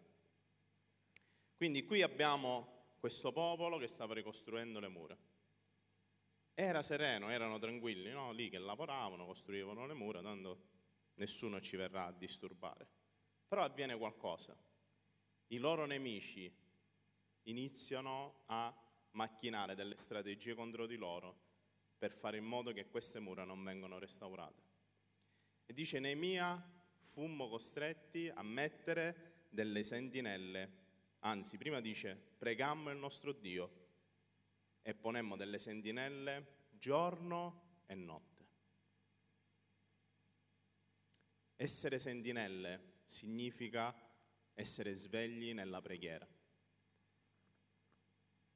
Quindi 1.55 1.85
qui 1.85 2.01
abbiamo 2.01 2.95
questo 2.99 3.31
popolo 3.31 3.77
che 3.77 3.87
stava 3.87 4.15
ricostruendo 4.15 4.79
le 4.79 4.87
mura. 4.87 5.17
Era 6.55 6.81
sereno, 6.81 7.29
erano 7.29 7.59
tranquilli, 7.59 8.09
no? 8.09 8.31
lì 8.31 8.49
che 8.49 8.57
lavoravano, 8.57 9.27
costruivano 9.27 9.85
le 9.85 9.93
mura, 9.93 10.23
tanto 10.23 10.63
nessuno 11.15 11.61
ci 11.61 11.77
verrà 11.77 12.07
a 12.07 12.11
disturbare. 12.11 12.87
Però 13.47 13.61
avviene 13.61 13.95
qualcosa. 13.95 14.57
I 15.47 15.57
loro 15.59 15.85
nemici 15.85 16.51
iniziano 17.43 18.41
a 18.47 18.75
macchinare 19.11 19.75
delle 19.75 19.95
strategie 19.95 20.53
contro 20.53 20.85
di 20.85 20.95
loro 20.95 21.47
per 21.97 22.11
fare 22.11 22.37
in 22.37 22.45
modo 22.45 22.71
che 22.71 22.87
queste 22.87 23.19
mura 23.19 23.43
non 23.43 23.63
vengano 23.63 23.99
restaurate. 23.99 24.63
E 25.65 25.73
dice 25.73 25.99
Neemia, 25.99 26.61
fummo 27.01 27.49
costretti 27.49 28.29
a 28.29 28.41
mettere 28.41 29.45
delle 29.49 29.83
sentinelle, 29.83 30.71
anzi 31.19 31.57
prima 31.57 31.81
dice 31.81 32.15
pregammo 32.37 32.89
il 32.89 32.97
nostro 32.97 33.33
Dio 33.33 33.87
e 34.81 34.95
ponemmo 34.95 35.35
delle 35.35 35.57
sentinelle 35.57 36.67
giorno 36.69 37.81
e 37.85 37.95
notte. 37.95 38.47
Essere 41.55 41.99
sentinelle 41.99 43.01
significa 43.03 43.93
essere 44.53 44.93
svegli 44.93 45.53
nella 45.53 45.81
preghiera. 45.81 46.27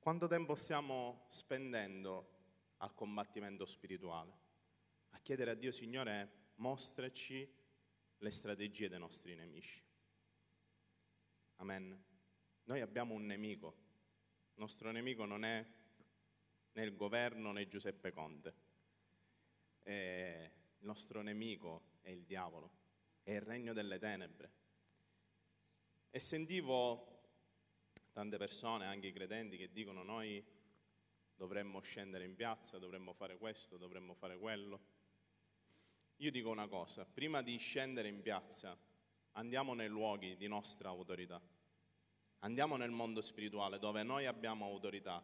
Quanto 0.03 0.27
tempo 0.27 0.55
stiamo 0.55 1.24
spendendo 1.29 2.27
al 2.79 2.93
combattimento 2.93 3.65
spirituale? 3.65 4.38
A 5.12 5.19
chiedere 5.19 5.51
a 5.51 5.53
Dio, 5.53 5.72
Signore, 5.72 6.50
mostraci 6.55 7.50
le 8.17 8.29
strategie 8.29 8.89
dei 8.89 9.00
nostri 9.00 9.33
nemici. 9.33 9.81
Amen. 11.55 12.03
Noi 12.65 12.81
abbiamo 12.81 13.13
un 13.13 13.25
nemico. 13.25 13.77
Il 14.55 14.60
nostro 14.60 14.91
nemico 14.91 15.24
non 15.24 15.45
è 15.45 15.65
né 16.74 16.83
il 16.83 16.98
governo 16.98 17.53
né 17.53 17.69
Giuseppe 17.69 18.12
Conte. 18.12 18.55
E 19.83 20.51
il 20.79 20.86
nostro 20.86 21.22
nemico 21.22 22.00
è 22.01 22.10
il 22.10 22.25
diavolo, 22.25 22.72
è 23.24 23.31
il 23.31 23.41
regno 23.41 23.72
delle 23.72 24.00
tenebre. 24.00 24.51
E 26.10 26.19
sentivo 26.19 27.12
tante 28.13 28.38
persone, 28.38 28.86
anche 28.86 29.08
i 29.08 29.12
credenti, 29.12 29.58
che 29.58 29.72
dicono 29.72 30.03
noi 30.03 30.41
dovremmo 31.36 31.82
scendere 31.82 32.24
in 32.24 32.36
piazza, 32.36 32.77
dovremmo 32.77 33.13
fare 33.13 33.38
questo, 33.38 33.77
dovremmo 33.77 34.13
fare 34.13 34.38
quello. 34.38 34.79
Io 36.17 36.32
dico 36.32 36.50
una 36.50 36.67
cosa, 36.67 37.05
prima 37.05 37.41
di 37.41 37.58
scendere 37.58 38.08
in 38.08 38.22
piazza 38.22 38.77
andiamo 39.32 39.74
nei 39.74 39.89
luoghi 39.89 40.38
di 40.38 40.48
nostra 40.48 40.89
autorità, 40.89 41.41
andiamo 42.39 42.77
nel 42.77 42.91
mondo 42.91 43.20
spirituale 43.20 43.79
dove 43.79 44.03
noi 44.03 44.27
abbiamo 44.27 44.63
autorità, 44.65 45.22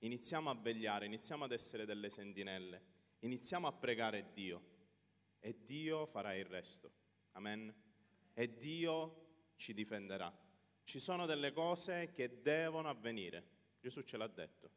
iniziamo 0.00 0.50
a 0.50 0.54
vegliare, 0.54 1.06
iniziamo 1.06 1.44
ad 1.44 1.52
essere 1.52 1.86
delle 1.86 2.10
sentinelle, 2.10 2.82
iniziamo 3.20 3.68
a 3.68 3.72
pregare 3.72 4.32
Dio 4.34 4.76
e 5.38 5.56
Dio 5.64 6.04
farà 6.06 6.34
il 6.34 6.44
resto. 6.44 6.92
Amen. 7.32 7.72
E 8.34 8.56
Dio 8.56 9.52
ci 9.54 9.72
difenderà. 9.72 10.46
Ci 10.88 11.00
sono 11.00 11.26
delle 11.26 11.52
cose 11.52 12.12
che 12.12 12.40
devono 12.40 12.88
avvenire. 12.88 13.44
Gesù 13.78 14.00
ce 14.00 14.16
l'ha 14.16 14.26
detto. 14.26 14.70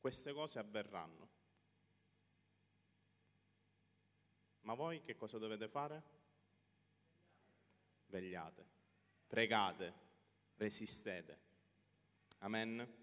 Queste 0.00 0.32
cose 0.32 0.58
avverranno. 0.58 1.28
Ma 4.60 4.72
voi 4.72 5.02
che 5.02 5.16
cosa 5.16 5.36
dovete 5.36 5.68
fare? 5.68 6.02
Vegliate, 8.06 8.66
pregate, 9.26 9.94
resistete. 10.56 11.38
Amen. 12.38 12.96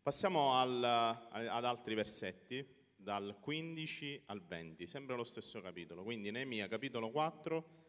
Passiamo 0.00 0.54
al, 0.54 0.82
ad 0.82 1.64
altri 1.66 1.94
versetti, 1.94 2.66
dal 2.96 3.36
15 3.38 4.22
al 4.28 4.40
20, 4.42 4.86
sempre 4.86 5.14
lo 5.14 5.24
stesso 5.24 5.60
capitolo. 5.60 6.04
Quindi 6.04 6.30
Neemia 6.30 6.68
capitolo 6.68 7.10
4, 7.10 7.79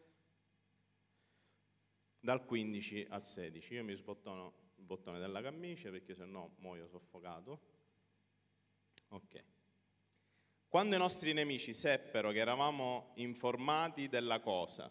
dal 2.22 2.44
15 2.44 3.08
al 3.10 3.22
16. 3.22 3.74
Io 3.74 3.84
mi 3.84 3.94
sbottono 3.94 4.54
il 4.76 4.84
bottone 4.84 5.18
della 5.18 5.42
camicia 5.42 5.90
perché 5.90 6.14
se 6.14 6.24
no 6.24 6.54
muoio 6.58 6.86
soffocato. 6.86 7.60
Ok. 9.08 9.44
Quando 10.68 10.94
i 10.94 10.98
nostri 10.98 11.32
nemici 11.32 11.74
seppero 11.74 12.30
che 12.30 12.38
eravamo 12.38 13.12
informati 13.16 14.08
della 14.08 14.40
cosa 14.40 14.90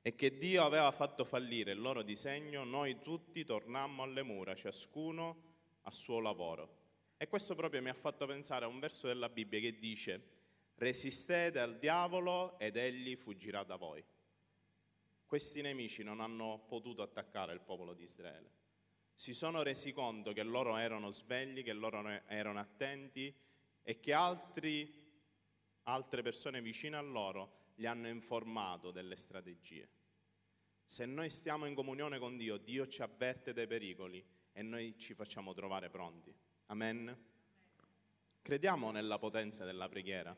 e 0.00 0.14
che 0.14 0.38
Dio 0.38 0.62
aveva 0.62 0.90
fatto 0.92 1.24
fallire 1.24 1.72
il 1.72 1.80
loro 1.80 2.02
disegno, 2.02 2.62
noi 2.62 3.00
tutti 3.00 3.44
tornammo 3.44 4.04
alle 4.04 4.22
mura, 4.22 4.54
ciascuno 4.54 5.42
al 5.82 5.92
suo 5.92 6.20
lavoro. 6.20 6.78
E 7.16 7.26
questo 7.26 7.56
proprio 7.56 7.82
mi 7.82 7.88
ha 7.88 7.94
fatto 7.94 8.24
pensare 8.26 8.64
a 8.64 8.68
un 8.68 8.78
verso 8.78 9.08
della 9.08 9.28
Bibbia 9.28 9.60
che 9.60 9.78
dice, 9.78 10.28
resistete 10.76 11.58
al 11.58 11.76
diavolo 11.76 12.56
ed 12.58 12.76
egli 12.76 13.16
fuggirà 13.16 13.64
da 13.64 13.76
voi 13.76 14.02
questi 15.32 15.62
nemici 15.62 16.02
non 16.02 16.20
hanno 16.20 16.62
potuto 16.68 17.00
attaccare 17.00 17.54
il 17.54 17.62
popolo 17.62 17.94
di 17.94 18.02
Israele. 18.02 18.50
si 19.14 19.32
sono 19.32 19.62
resi 19.62 19.90
conto 19.90 20.34
che 20.34 20.42
loro 20.42 20.76
erano 20.76 21.10
svegli, 21.10 21.62
che 21.62 21.72
loro 21.72 22.06
erano 22.26 22.60
attenti 22.60 23.34
e 23.82 23.98
che 23.98 24.12
altri, 24.12 24.92
altre 25.84 26.20
persone 26.20 26.60
vicine 26.60 26.98
a 26.98 27.00
loro 27.00 27.70
li 27.76 27.86
hanno 27.86 28.08
informato 28.08 28.90
delle 28.90 29.16
strategie. 29.16 29.88
Se 30.84 31.06
noi 31.06 31.30
stiamo 31.30 31.64
in 31.64 31.74
comunione 31.74 32.18
con 32.18 32.36
Dio, 32.36 32.58
Dio 32.58 32.86
ci 32.86 33.00
avverte 33.00 33.54
dai 33.54 33.66
pericoli 33.66 34.22
e 34.52 34.60
noi 34.60 34.98
ci 34.98 35.14
facciamo 35.14 35.54
trovare 35.54 35.88
pronti. 35.88 36.30
Amen. 36.66 37.24
Crediamo 38.42 38.90
nella 38.90 39.18
potenza 39.18 39.64
della 39.64 39.88
preghiera. 39.88 40.36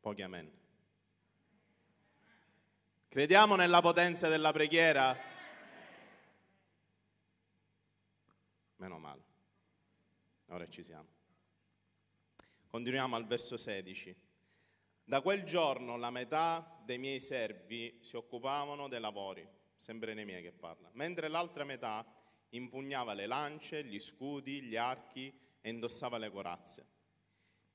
Pochi 0.00 0.22
amen. 0.22 0.61
Crediamo 3.12 3.56
nella 3.56 3.82
potenza 3.82 4.28
della 4.28 4.52
preghiera? 4.52 5.14
Meno 8.76 8.98
male. 8.98 9.22
Ora 10.46 10.66
ci 10.66 10.82
siamo. 10.82 11.06
Continuiamo 12.68 13.14
al 13.14 13.26
verso 13.26 13.58
16. 13.58 14.16
Da 15.04 15.20
quel 15.20 15.42
giorno 15.44 15.98
la 15.98 16.08
metà 16.08 16.80
dei 16.86 16.96
miei 16.96 17.20
servi 17.20 17.98
si 18.00 18.16
occupavano 18.16 18.88
dei 18.88 19.00
lavori, 19.00 19.46
sempre 19.76 20.14
nei 20.14 20.24
miei 20.24 20.40
che 20.40 20.52
parla, 20.52 20.88
mentre 20.94 21.28
l'altra 21.28 21.64
metà 21.64 22.02
impugnava 22.48 23.12
le 23.12 23.26
lance, 23.26 23.84
gli 23.84 24.00
scudi, 24.00 24.62
gli 24.62 24.76
archi 24.76 25.38
e 25.60 25.68
indossava 25.68 26.16
le 26.16 26.30
corazze. 26.30 26.86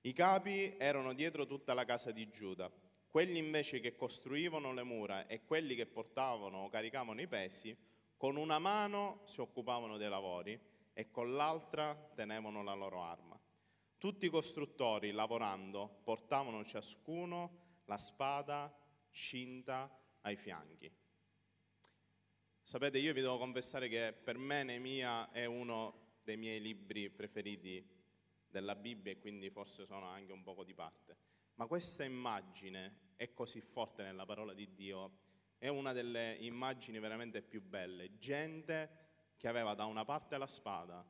I 0.01 0.13
capi 0.13 0.77
erano 0.79 1.13
dietro 1.13 1.46
tutta 1.46 1.75
la 1.75 1.86
casa 1.86 2.10
di 2.10 2.27
Giuda, 2.27 2.72
quelli 3.10 3.40
invece 3.40 3.80
che 3.80 3.96
costruivano 3.96 4.74
le 4.74 4.84
mura 4.84 5.28
e 5.28 5.44
quelli 5.44 5.76
che 5.76 5.86
portavano 5.86 6.64
o 6.64 6.70
caricavano 6.70 7.22
i 7.22 7.28
pesi, 7.28 7.76
con 8.18 8.36
una 8.36 8.60
mano 8.60 9.22
si 9.26 9.42
occupavano 9.42 9.98
dei 9.98 10.10
lavori 10.10 10.60
e 10.94 11.12
con 11.12 11.34
l'altra 11.34 11.96
tenevano 12.16 12.64
la 12.64 12.74
loro 12.74 13.02
arma. 13.04 13.40
Tutti 13.98 14.26
i 14.26 14.30
costruttori, 14.30 15.12
lavorando, 15.12 16.02
portavano 16.04 16.64
ciascuno 16.64 17.82
la 17.86 17.98
spada 17.98 18.76
cinta 19.10 19.90
ai 20.22 20.36
fianchi. 20.36 20.92
Sapete, 22.62 22.98
io 22.98 23.14
vi 23.14 23.22
devo 23.22 23.38
confessare 23.38 23.88
che 23.88 24.14
per 24.14 24.38
me 24.38 24.64
Nemia 24.64 25.32
è 25.32 25.46
uno 25.46 26.18
dei 26.24 26.36
miei 26.36 26.60
libri 26.60 27.10
preferiti 27.10 27.84
della 28.50 28.76
Bibbia 28.76 29.14
e 29.14 29.20
quindi 29.20 29.50
forse 29.50 29.86
sono 29.86 30.08
anche 30.08 30.34
un 30.34 30.44
poco 30.44 30.64
di 30.64 30.74
parte. 30.74 31.26
Ma 31.58 31.66
questa 31.66 32.04
immagine 32.04 33.14
è 33.16 33.34
così 33.34 33.62
forte 33.62 34.04
nella 34.04 34.26
parola 34.26 34.54
di 34.54 34.76
Dio, 34.76 35.26
è 35.58 35.68
una 35.70 35.92
delle 35.92 36.36
immagini 36.40 37.00
veramente 37.00 37.42
più 37.42 37.64
belle. 37.64 38.16
Gente 38.18 39.06
che 39.38 39.48
aveva 39.48 39.74
da 39.74 39.86
una 39.86 40.06
parte 40.06 40.38
la 40.38 40.46
spada 40.46 41.04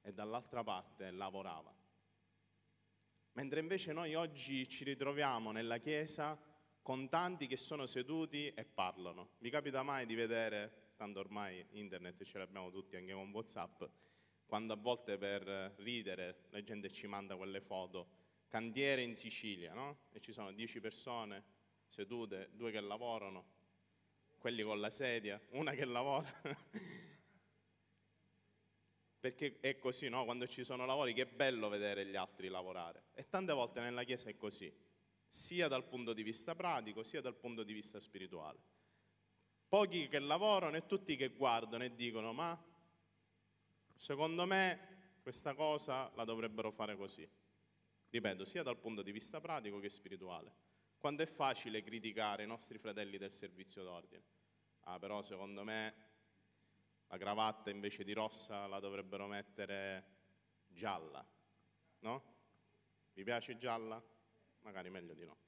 e 0.00 0.12
dall'altra 0.14 0.64
parte 0.64 1.10
lavorava. 1.10 1.70
Mentre 3.32 3.60
invece 3.60 3.92
noi 3.92 4.14
oggi 4.14 4.66
ci 4.66 4.84
ritroviamo 4.84 5.52
nella 5.52 5.76
Chiesa 5.76 6.40
con 6.80 7.10
tanti 7.10 7.46
che 7.46 7.58
sono 7.58 7.84
seduti 7.84 8.48
e 8.48 8.64
parlano. 8.64 9.32
Vi 9.38 9.50
capita 9.50 9.82
mai 9.82 10.06
di 10.06 10.14
vedere, 10.14 10.92
tanto 10.96 11.20
ormai 11.20 11.62
internet 11.72 12.24
ce 12.24 12.38
l'abbiamo 12.38 12.70
tutti 12.70 12.96
anche 12.96 13.12
con 13.12 13.30
Whatsapp, 13.30 13.82
quando 14.46 14.72
a 14.72 14.76
volte 14.76 15.18
per 15.18 15.74
ridere 15.76 16.46
la 16.48 16.62
gente 16.62 16.90
ci 16.90 17.06
manda 17.06 17.36
quelle 17.36 17.60
foto, 17.60 18.20
cantiere 18.52 19.00
in 19.00 19.16
Sicilia, 19.16 19.72
no? 19.72 20.00
E 20.12 20.20
ci 20.20 20.34
sono 20.34 20.52
dieci 20.52 20.78
persone 20.78 21.42
sedute, 21.88 22.50
due 22.52 22.70
che 22.70 22.80
lavorano, 22.80 23.46
quelli 24.36 24.62
con 24.62 24.78
la 24.78 24.90
sedia, 24.90 25.40
una 25.52 25.72
che 25.72 25.86
lavora. 25.86 26.30
Perché 29.18 29.58
è 29.60 29.78
così, 29.78 30.10
no? 30.10 30.24
Quando 30.24 30.46
ci 30.46 30.64
sono 30.64 30.84
lavori, 30.84 31.14
che 31.14 31.26
bello 31.26 31.70
vedere 31.70 32.04
gli 32.04 32.16
altri 32.16 32.48
lavorare. 32.48 33.04
E 33.14 33.26
tante 33.26 33.54
volte 33.54 33.80
nella 33.80 34.02
Chiesa 34.04 34.28
è 34.28 34.36
così, 34.36 34.70
sia 35.26 35.68
dal 35.68 35.86
punto 35.86 36.12
di 36.12 36.22
vista 36.22 36.54
pratico, 36.54 37.02
sia 37.02 37.22
dal 37.22 37.36
punto 37.36 37.62
di 37.62 37.72
vista 37.72 38.00
spirituale. 38.00 38.60
Pochi 39.66 40.08
che 40.08 40.18
lavorano 40.18 40.76
e 40.76 40.84
tutti 40.84 41.16
che 41.16 41.30
guardano 41.30 41.84
e 41.84 41.94
dicono, 41.94 42.34
ma 42.34 42.70
Secondo 43.94 44.46
me 44.46 45.20
questa 45.22 45.54
cosa 45.54 46.10
la 46.16 46.24
dovrebbero 46.24 46.72
fare 46.72 46.96
così. 46.96 47.26
Ripeto, 48.12 48.44
sia 48.44 48.62
dal 48.62 48.76
punto 48.76 49.00
di 49.00 49.10
vista 49.10 49.40
pratico 49.40 49.78
che 49.78 49.88
spirituale. 49.88 50.54
Quando 50.98 51.22
è 51.22 51.26
facile 51.26 51.82
criticare 51.82 52.42
i 52.42 52.46
nostri 52.46 52.76
fratelli 52.76 53.16
del 53.16 53.32
servizio 53.32 53.82
d'ordine. 53.84 54.22
Ah, 54.80 54.98
però 54.98 55.22
secondo 55.22 55.64
me 55.64 55.94
la 57.06 57.16
cravatta 57.16 57.70
invece 57.70 58.04
di 58.04 58.12
rossa 58.12 58.66
la 58.66 58.80
dovrebbero 58.80 59.26
mettere 59.26 60.04
gialla, 60.68 61.26
no? 62.00 62.34
Vi 63.14 63.24
piace 63.24 63.56
gialla? 63.56 64.02
Magari 64.60 64.90
meglio 64.90 65.14
di 65.14 65.24
no. 65.24 65.38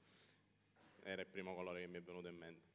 Era 1.03 1.21
il 1.21 1.27
primo 1.27 1.53
colore 1.53 1.81
che 1.81 1.87
mi 1.87 1.99
è 1.99 2.01
venuto 2.01 2.27
in 2.29 2.35
mente. 2.35 2.74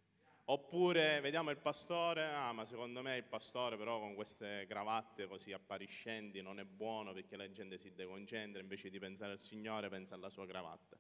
Oppure 0.51 1.21
vediamo 1.21 1.51
il 1.51 1.59
pastore, 1.59 2.25
ah 2.25 2.53
ma 2.53 2.65
secondo 2.65 3.03
me 3.03 3.17
il 3.17 3.23
pastore 3.23 3.77
però 3.77 4.01
con 4.01 4.17
queste 4.17 4.67
cravatte 4.67 5.29
così 5.29 5.53
appariscenti 5.53 6.43
non 6.43 6.59
è 6.59 6.65
buono 6.65 7.13
perché 7.13 7.37
la 7.37 7.49
gente 7.53 7.79
si 7.79 7.95
deconcentra, 7.95 8.61
invece 8.61 8.91
di 8.91 8.99
pensare 8.99 9.31
al 9.31 9.39
Signore 9.39 9.89
pensa 9.89 10.17
alla 10.17 10.29
sua 10.29 10.49
cravatta. 10.49 10.99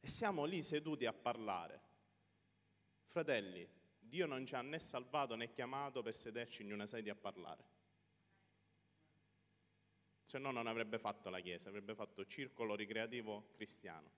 E 0.00 0.08
siamo 0.08 0.44
lì 0.44 0.60
seduti 0.60 1.06
a 1.06 1.12
parlare. 1.12 1.80
Fratelli, 3.06 3.64
Dio 3.96 4.26
non 4.26 4.44
ci 4.44 4.56
ha 4.56 4.62
né 4.62 4.80
salvato 4.80 5.36
né 5.36 5.52
chiamato 5.52 6.02
per 6.02 6.16
sederci 6.16 6.62
in 6.62 6.72
una 6.72 6.86
sedia 6.86 7.12
a 7.12 7.16
parlare. 7.16 7.64
Se 10.24 10.36
no 10.38 10.50
non 10.50 10.66
avrebbe 10.66 10.98
fatto 10.98 11.30
la 11.30 11.38
Chiesa, 11.38 11.68
avrebbe 11.68 11.94
fatto 11.94 12.26
circolo 12.26 12.74
ricreativo 12.74 13.50
cristiano. 13.52 14.10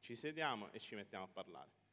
Ci 0.00 0.16
sediamo 0.16 0.72
e 0.72 0.80
ci 0.80 0.94
mettiamo 0.94 1.24
a 1.24 1.28
parlare. 1.28 1.83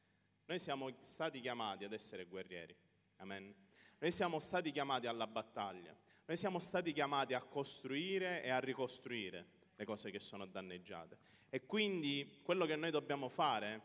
Noi 0.52 0.60
siamo 0.60 0.90
stati 1.00 1.40
chiamati 1.40 1.86
ad 1.86 1.94
essere 1.94 2.26
guerrieri. 2.26 2.76
Amen. 3.20 3.56
Noi 4.00 4.12
siamo 4.12 4.38
stati 4.38 4.74
chiamati 4.74 5.08
alla 5.08 5.26
battaglia. 5.26 5.96
Noi 6.26 6.36
siamo 6.36 6.60
stati 6.60 6.92
chiamati 6.92 7.34
a 7.34 7.42
costruire 7.42 8.44
e 8.44 8.50
a 8.50 8.60
ricostruire 8.60 9.46
le 9.78 9.86
cose 9.86 10.12
che 10.12 10.20
sono 10.20 10.46
danneggiate. 10.46 11.18
E 11.50 11.66
quindi 11.66 12.42
quello 12.44 12.66
che 12.66 12.76
noi 12.76 12.92
dobbiamo 12.92 13.30
fare 13.30 13.82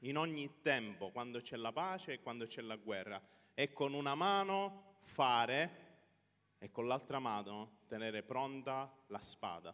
in 0.00 0.16
ogni 0.16 0.62
tempo, 0.62 1.12
quando 1.12 1.40
c'è 1.40 1.54
la 1.54 1.70
pace 1.70 2.14
e 2.14 2.20
quando 2.22 2.46
c'è 2.46 2.60
la 2.60 2.74
guerra, 2.74 3.22
è 3.54 3.72
con 3.72 3.94
una 3.94 4.16
mano 4.16 4.96
fare 5.02 6.56
e 6.58 6.72
con 6.72 6.88
l'altra 6.88 7.20
mano 7.20 7.82
tenere 7.86 8.24
pronta 8.24 8.92
la 9.06 9.20
spada 9.20 9.72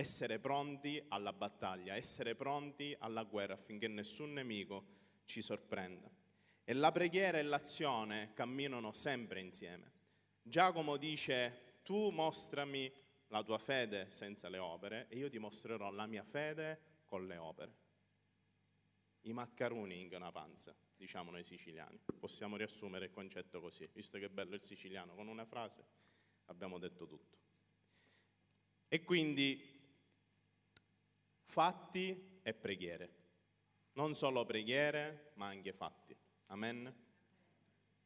essere 0.00 0.38
pronti 0.38 1.02
alla 1.08 1.34
battaglia, 1.34 1.94
essere 1.94 2.34
pronti 2.34 2.96
alla 3.00 3.22
guerra 3.24 3.52
affinché 3.52 3.86
nessun 3.86 4.32
nemico 4.32 4.86
ci 5.26 5.42
sorprenda. 5.42 6.10
E 6.64 6.72
la 6.72 6.90
preghiera 6.90 7.38
e 7.38 7.42
l'azione 7.42 8.32
camminano 8.32 8.92
sempre 8.92 9.40
insieme. 9.40 9.92
Giacomo 10.42 10.96
dice, 10.96 11.80
tu 11.82 12.08
mostrami 12.08 12.90
la 13.28 13.42
tua 13.42 13.58
fede 13.58 14.10
senza 14.10 14.48
le 14.48 14.56
opere 14.56 15.06
e 15.08 15.18
io 15.18 15.28
ti 15.28 15.38
mostrerò 15.38 15.90
la 15.90 16.06
mia 16.06 16.24
fede 16.24 17.02
con 17.04 17.26
le 17.26 17.36
opere. 17.36 17.74
I 19.22 19.34
maccaroni 19.34 20.00
in 20.00 20.14
una 20.14 20.32
panza, 20.32 20.74
diciamo 20.96 21.30
noi 21.30 21.44
siciliani. 21.44 22.00
Possiamo 22.18 22.56
riassumere 22.56 23.04
il 23.06 23.10
concetto 23.10 23.60
così, 23.60 23.86
visto 23.92 24.16
che 24.16 24.24
è 24.24 24.30
bello 24.30 24.54
il 24.54 24.62
siciliano, 24.62 25.14
con 25.14 25.28
una 25.28 25.44
frase 25.44 25.84
abbiamo 26.46 26.78
detto 26.78 27.06
tutto. 27.06 27.36
E 28.88 29.04
quindi 29.04 29.78
fatti 31.50 32.38
e 32.42 32.54
preghiere. 32.54 33.18
Non 33.94 34.14
solo 34.14 34.46
preghiere, 34.46 35.32
ma 35.34 35.48
anche 35.48 35.72
fatti. 35.72 36.16
Amen? 36.46 36.94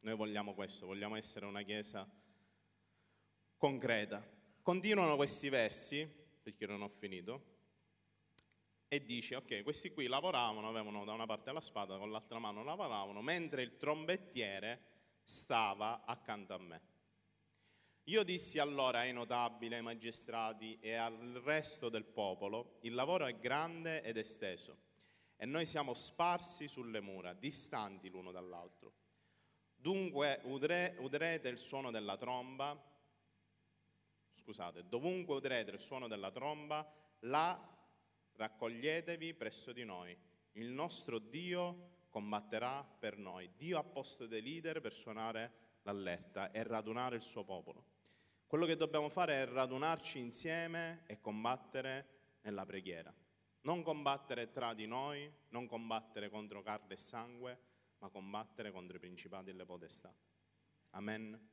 Noi 0.00 0.16
vogliamo 0.16 0.54
questo, 0.54 0.86
vogliamo 0.86 1.14
essere 1.16 1.44
una 1.44 1.62
chiesa 1.62 2.10
concreta. 3.56 4.26
Continuano 4.62 5.16
questi 5.16 5.50
versi, 5.50 6.06
perché 6.42 6.66
non 6.66 6.80
ho 6.80 6.88
finito, 6.88 7.52
e 8.88 9.04
dice, 9.04 9.36
ok, 9.36 9.62
questi 9.62 9.90
qui 9.90 10.06
lavoravano, 10.06 10.68
avevano 10.68 11.04
da 11.04 11.12
una 11.12 11.26
parte 11.26 11.52
la 11.52 11.60
spada, 11.60 11.98
con 11.98 12.10
l'altra 12.10 12.38
mano 12.38 12.64
lavoravano, 12.64 13.20
mentre 13.20 13.62
il 13.62 13.76
trombettiere 13.76 14.92
stava 15.22 16.04
accanto 16.04 16.54
a 16.54 16.58
me. 16.58 16.93
Io 18.08 18.22
dissi 18.22 18.58
allora 18.58 18.98
ai 18.98 19.14
notabili, 19.14 19.74
ai 19.74 19.82
magistrati 19.82 20.78
e 20.78 20.92
al 20.92 21.40
resto 21.42 21.88
del 21.88 22.04
popolo, 22.04 22.76
il 22.82 22.92
lavoro 22.92 23.24
è 23.24 23.38
grande 23.38 24.02
ed 24.02 24.18
esteso 24.18 24.76
e 25.36 25.46
noi 25.46 25.64
siamo 25.64 25.94
sparsi 25.94 26.68
sulle 26.68 27.00
mura, 27.00 27.32
distanti 27.32 28.10
l'uno 28.10 28.30
dall'altro. 28.30 28.92
Dunque 29.74 30.40
udre, 30.44 30.96
udrete 30.98 31.48
il 31.48 31.56
suono 31.56 31.90
della 31.90 32.18
tromba, 32.18 32.78
scusate, 34.34 34.86
dovunque 34.86 35.36
udrete 35.36 35.70
il 35.70 35.80
suono 35.80 36.06
della 36.06 36.30
tromba, 36.30 36.86
là 37.20 37.58
raccoglietevi 38.34 39.32
presso 39.32 39.72
di 39.72 39.84
noi. 39.84 40.14
Il 40.52 40.68
nostro 40.68 41.18
Dio 41.18 42.02
combatterà 42.10 42.84
per 42.84 43.16
noi. 43.16 43.50
Dio 43.56 43.78
ha 43.78 43.82
posto 43.82 44.26
dei 44.26 44.42
leader 44.42 44.82
per 44.82 44.92
suonare 44.92 45.62
l'allerta 45.84 46.50
è 46.50 46.62
radunare 46.64 47.16
il 47.16 47.22
suo 47.22 47.44
popolo. 47.44 47.92
Quello 48.46 48.66
che 48.66 48.76
dobbiamo 48.76 49.08
fare 49.08 49.42
è 49.42 49.46
radunarci 49.46 50.18
insieme 50.18 51.02
e 51.06 51.20
combattere 51.20 52.38
nella 52.42 52.64
preghiera. 52.64 53.12
Non 53.62 53.82
combattere 53.82 54.50
tra 54.50 54.74
di 54.74 54.86
noi, 54.86 55.30
non 55.48 55.66
combattere 55.66 56.28
contro 56.28 56.62
carne 56.62 56.94
e 56.94 56.98
sangue, 56.98 57.58
ma 57.98 58.08
combattere 58.10 58.70
contro 58.70 58.96
i 58.96 59.00
principati 59.00 59.50
e 59.50 59.54
le 59.54 59.64
potestà. 59.64 60.14
Amen. 60.90 61.48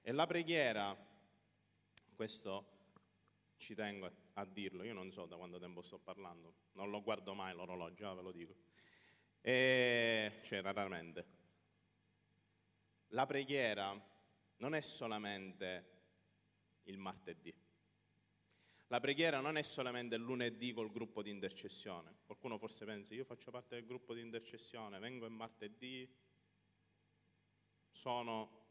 E 0.00 0.12
la 0.12 0.26
preghiera, 0.26 0.96
questo 2.14 2.76
ci 3.56 3.74
tengo 3.74 4.10
a, 4.34 4.44
dirlo, 4.44 4.84
io 4.84 4.94
non 4.94 5.10
so 5.10 5.26
da 5.26 5.36
quanto 5.36 5.58
tempo 5.58 5.82
sto 5.82 5.98
parlando, 5.98 6.54
non 6.72 6.90
lo 6.90 7.02
guardo 7.02 7.34
mai 7.34 7.52
l'orologio, 7.54 8.08
ah, 8.08 8.14
ve 8.14 8.22
lo 8.22 8.32
dico, 8.32 8.54
e, 9.40 10.38
cioè 10.42 10.62
raramente. 10.62 11.36
La 13.08 13.26
preghiera 13.26 13.92
non 14.58 14.74
è 14.74 14.80
solamente 14.80 15.97
il 16.88 16.98
martedì. 16.98 17.54
La 18.88 19.00
preghiera 19.00 19.40
non 19.40 19.56
è 19.56 19.62
solamente 19.62 20.16
il 20.16 20.22
lunedì 20.22 20.72
col 20.72 20.90
gruppo 20.90 21.22
di 21.22 21.30
intercessione. 21.30 22.20
Qualcuno 22.24 22.56
forse 22.58 22.86
pensa, 22.86 23.14
io 23.14 23.24
faccio 23.24 23.50
parte 23.50 23.74
del 23.74 23.84
gruppo 23.84 24.14
di 24.14 24.22
intercessione, 24.22 24.98
vengo 24.98 25.26
il 25.26 25.32
martedì, 25.32 26.10
sono, 27.90 28.64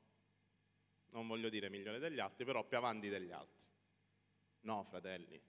non 1.10 1.28
voglio 1.28 1.50
dire 1.50 1.70
migliore 1.70 2.00
degli 2.00 2.20
altri, 2.20 2.46
però 2.46 2.64
più 2.66 2.78
avanti 2.78 3.10
degli 3.10 3.32
altri. 3.32 3.64
No, 4.62 4.84
fratelli, 4.86 5.40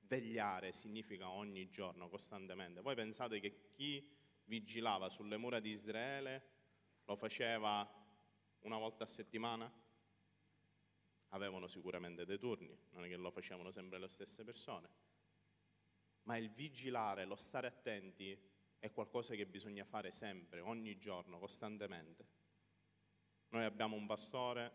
vegliare 0.00 0.72
significa 0.72 1.28
ogni 1.28 1.68
giorno, 1.68 2.08
costantemente. 2.08 2.80
Voi 2.80 2.94
pensate 2.94 3.38
che 3.38 3.68
chi 3.70 4.10
vigilava 4.44 5.10
sulle 5.10 5.36
mura 5.36 5.60
di 5.60 5.70
Israele 5.70 6.52
lo 7.04 7.16
faceva 7.16 7.86
una 8.60 8.78
volta 8.78 9.04
a 9.04 9.06
settimana? 9.06 9.70
Avevano 11.34 11.66
sicuramente 11.66 12.24
dei 12.24 12.38
turni, 12.38 12.76
non 12.90 13.04
è 13.04 13.08
che 13.08 13.16
lo 13.16 13.30
facevano 13.30 13.70
sempre 13.70 13.98
le 13.98 14.08
stesse 14.08 14.44
persone. 14.44 14.88
Ma 16.22 16.36
il 16.36 16.50
vigilare, 16.50 17.24
lo 17.24 17.36
stare 17.36 17.66
attenti 17.66 18.38
è 18.78 18.90
qualcosa 18.92 19.34
che 19.34 19.46
bisogna 19.46 19.84
fare 19.84 20.10
sempre, 20.10 20.60
ogni 20.60 20.96
giorno, 20.96 21.38
costantemente. 21.38 22.26
Noi 23.48 23.64
abbiamo 23.64 23.96
un 23.96 24.06
pastore 24.06 24.72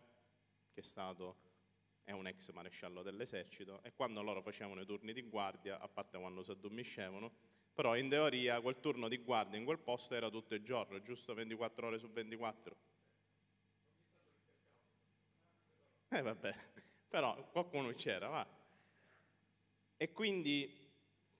che 0.72 0.80
è 0.80 0.84
stato 0.84 1.48
è 2.04 2.12
un 2.12 2.26
ex 2.26 2.50
maresciallo 2.50 3.02
dell'esercito 3.02 3.80
e 3.82 3.92
quando 3.94 4.20
loro 4.22 4.42
facevano 4.42 4.80
i 4.80 4.86
turni 4.86 5.12
di 5.12 5.22
guardia, 5.22 5.78
a 5.78 5.88
parte 5.88 6.18
quando 6.18 6.42
si 6.42 6.50
addormiscevano, 6.50 7.32
però 7.72 7.96
in 7.96 8.08
teoria 8.08 8.60
quel 8.60 8.80
turno 8.80 9.08
di 9.08 9.18
guardia 9.18 9.58
in 9.58 9.64
quel 9.64 9.78
posto 9.78 10.14
era 10.14 10.28
tutto 10.28 10.54
il 10.54 10.62
giorno, 10.62 11.00
giusto 11.02 11.34
24 11.34 11.86
ore 11.86 11.98
su 11.98 12.10
24. 12.10 12.76
Eh 16.12 16.22
vabbè, 16.22 16.54
però 17.08 17.48
qualcuno 17.50 17.92
c'era, 17.92 18.26
va. 18.26 18.46
E 19.96 20.12
quindi 20.12 20.88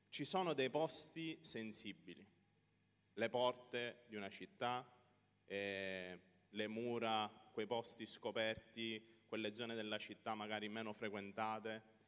ci 0.08 0.24
sono 0.24 0.54
dei 0.54 0.70
posti 0.70 1.36
sensibili, 1.42 2.24
le 3.14 3.28
porte 3.30 4.04
di 4.06 4.14
una 4.14 4.30
città, 4.30 4.88
eh, 5.44 6.20
le 6.50 6.68
mura, 6.68 7.28
quei 7.52 7.66
posti 7.66 8.06
scoperti, 8.06 9.24
quelle 9.26 9.54
zone 9.54 9.74
della 9.74 9.98
città 9.98 10.34
magari 10.36 10.68
meno 10.68 10.92
frequentate. 10.92 11.98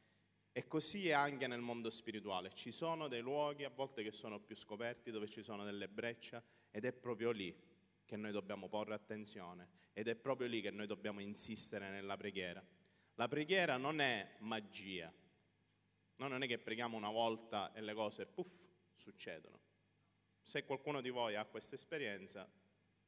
E 0.53 0.65
così 0.67 1.09
è 1.09 1.13
anche 1.13 1.47
nel 1.47 1.61
mondo 1.61 1.89
spirituale. 1.89 2.53
Ci 2.53 2.71
sono 2.71 3.09
dei 3.09 3.21
luoghi 3.21 3.65
a 3.65 3.69
volte 3.69 4.03
che 4.03 4.11
sono 4.13 4.39
più 4.39 4.55
scoperti, 4.55 5.11
dove 5.11 5.27
ci 5.27 5.43
sono 5.43 5.65
delle 5.65 5.89
breccia 5.89 6.41
ed 6.71 6.85
è 6.85 6.93
proprio 6.93 7.31
lì 7.31 7.53
che 8.13 8.19
noi 8.19 8.31
dobbiamo 8.31 8.69
porre 8.69 8.93
attenzione 8.93 9.69
ed 9.91 10.07
è 10.07 10.13
proprio 10.13 10.47
lì 10.47 10.61
che 10.61 10.69
noi 10.69 10.85
dobbiamo 10.85 11.19
insistere 11.19 11.89
nella 11.89 12.15
preghiera. 12.15 12.63
La 13.15 13.27
preghiera 13.27 13.77
non 13.77 14.01
è 14.01 14.35
magia. 14.41 15.11
No, 16.17 16.27
non 16.27 16.43
è 16.43 16.47
che 16.47 16.59
preghiamo 16.59 16.95
una 16.95 17.09
volta 17.09 17.73
e 17.73 17.81
le 17.81 17.95
cose, 17.95 18.27
puff, 18.27 18.67
succedono. 18.91 19.59
Se 20.39 20.63
qualcuno 20.63 21.01
di 21.01 21.09
voi 21.09 21.35
ha 21.35 21.45
questa 21.45 21.73
esperienza, 21.73 22.47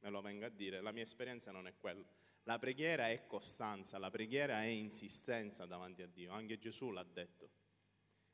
me 0.00 0.10
lo 0.10 0.20
venga 0.20 0.46
a 0.46 0.50
dire, 0.50 0.80
la 0.80 0.90
mia 0.90 1.04
esperienza 1.04 1.52
non 1.52 1.68
è 1.68 1.76
quella. 1.76 2.04
La 2.42 2.58
preghiera 2.58 3.08
è 3.08 3.26
costanza, 3.26 3.98
la 3.98 4.10
preghiera 4.10 4.60
è 4.62 4.66
insistenza 4.66 5.66
davanti 5.66 6.02
a 6.02 6.08
Dio, 6.08 6.32
anche 6.32 6.58
Gesù 6.58 6.90
l'ha 6.90 7.04
detto. 7.04 7.50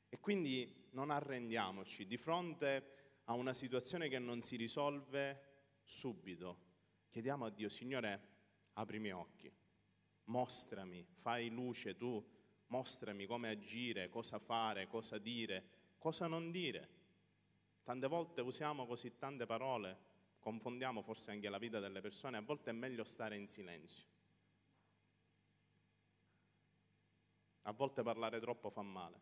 E 0.08 0.18
quindi 0.18 0.88
non 0.92 1.11
arrendiamoci 1.11 2.06
di 2.06 2.16
fronte 2.16 3.20
a 3.24 3.35
una 3.35 3.52
situazione 3.52 4.08
che 4.08 4.18
non 4.18 4.40
si 4.40 4.56
risolve 4.56 5.50
subito. 5.85 6.71
Chiediamo 7.09 7.45
a 7.45 7.51
Dio, 7.51 7.68
Signore, 7.68 8.29
apri 8.75 8.97
i 8.97 9.01
miei 9.01 9.14
occhi, 9.14 9.53
mostrami, 10.25 11.07
fai 11.21 11.51
luce 11.51 11.97
tu, 11.97 12.25
mostrami 12.68 13.27
come 13.27 13.51
agire, 13.51 14.09
cosa 14.09 14.38
fare, 14.38 14.87
cosa 14.87 15.18
dire, 15.18 15.95
cosa 15.99 16.27
non 16.27 16.51
dire. 16.51 17.01
Tante 17.83 18.07
volte 18.07 18.40
usiamo 18.40 18.87
così 18.87 19.18
tante 19.18 19.45
parole 19.45 20.11
confondiamo 20.42 21.03
forse 21.03 21.31
anche 21.31 21.49
la 21.49 21.59
vita 21.59 21.79
delle 21.79 22.01
persone, 22.01 22.37
a 22.37 22.40
volte 22.40 22.71
è 22.71 22.73
meglio 22.73 23.05
stare 23.05 23.37
in 23.37 23.47
silenzio. 23.47 24.07
A 27.62 27.73
volte 27.73 28.03
parlare 28.03 28.40
troppo 28.40 28.68
fa 28.68 28.83
male. 28.83 29.21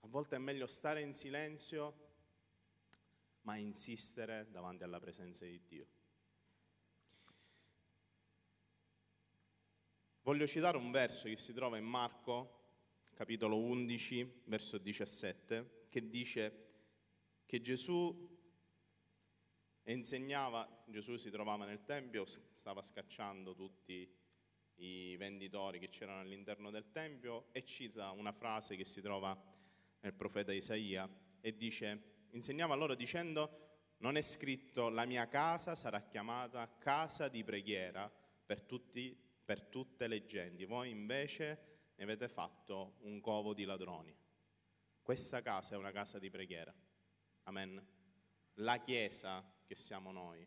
A 0.00 0.06
volte 0.06 0.36
è 0.36 0.38
meglio 0.38 0.68
stare 0.68 1.02
in 1.02 1.12
silenzio, 1.12 2.05
ma 3.46 3.56
insistere 3.56 4.48
davanti 4.50 4.82
alla 4.82 4.98
presenza 4.98 5.44
di 5.44 5.60
Dio. 5.64 5.86
Voglio 10.22 10.46
citare 10.48 10.76
un 10.76 10.90
verso 10.90 11.28
che 11.28 11.36
si 11.36 11.52
trova 11.52 11.78
in 11.78 11.84
Marco, 11.84 13.04
capitolo 13.14 13.56
11, 13.58 14.42
verso 14.46 14.78
17, 14.78 15.86
che 15.88 16.08
dice 16.08 16.64
che 17.46 17.60
Gesù 17.60 18.34
insegnava, 19.84 20.82
Gesù 20.88 21.14
si 21.14 21.30
trovava 21.30 21.64
nel 21.64 21.84
Tempio, 21.84 22.26
stava 22.26 22.82
scacciando 22.82 23.54
tutti 23.54 24.12
i 24.78 25.16
venditori 25.16 25.78
che 25.78 25.88
c'erano 25.88 26.22
all'interno 26.22 26.72
del 26.72 26.90
Tempio 26.90 27.46
e 27.52 27.64
cita 27.64 28.10
una 28.10 28.32
frase 28.32 28.74
che 28.74 28.84
si 28.84 29.00
trova 29.00 29.40
nel 30.00 30.14
profeta 30.14 30.52
Isaia 30.52 31.08
e 31.40 31.56
dice, 31.56 32.15
insegnava 32.30 32.74
loro 32.74 32.94
dicendo, 32.94 33.64
non 33.98 34.16
è 34.16 34.22
scritto 34.22 34.88
la 34.88 35.06
mia 35.06 35.26
casa 35.28 35.74
sarà 35.74 36.02
chiamata 36.02 36.68
casa 36.78 37.28
di 37.28 37.42
preghiera 37.42 38.10
per, 38.44 38.62
tutti, 38.62 39.16
per 39.44 39.62
tutte 39.62 40.06
le 40.06 40.24
genti, 40.26 40.64
voi 40.64 40.90
invece 40.90 41.92
ne 41.96 42.04
avete 42.04 42.28
fatto 42.28 42.96
un 43.00 43.20
covo 43.20 43.54
di 43.54 43.64
ladroni. 43.64 44.14
Questa 45.02 45.40
casa 45.40 45.74
è 45.74 45.78
una 45.78 45.92
casa 45.92 46.18
di 46.18 46.30
preghiera. 46.30 46.74
Amen. 47.44 47.84
La 48.54 48.78
Chiesa 48.78 49.44
che 49.64 49.74
siamo 49.74 50.10
noi 50.12 50.46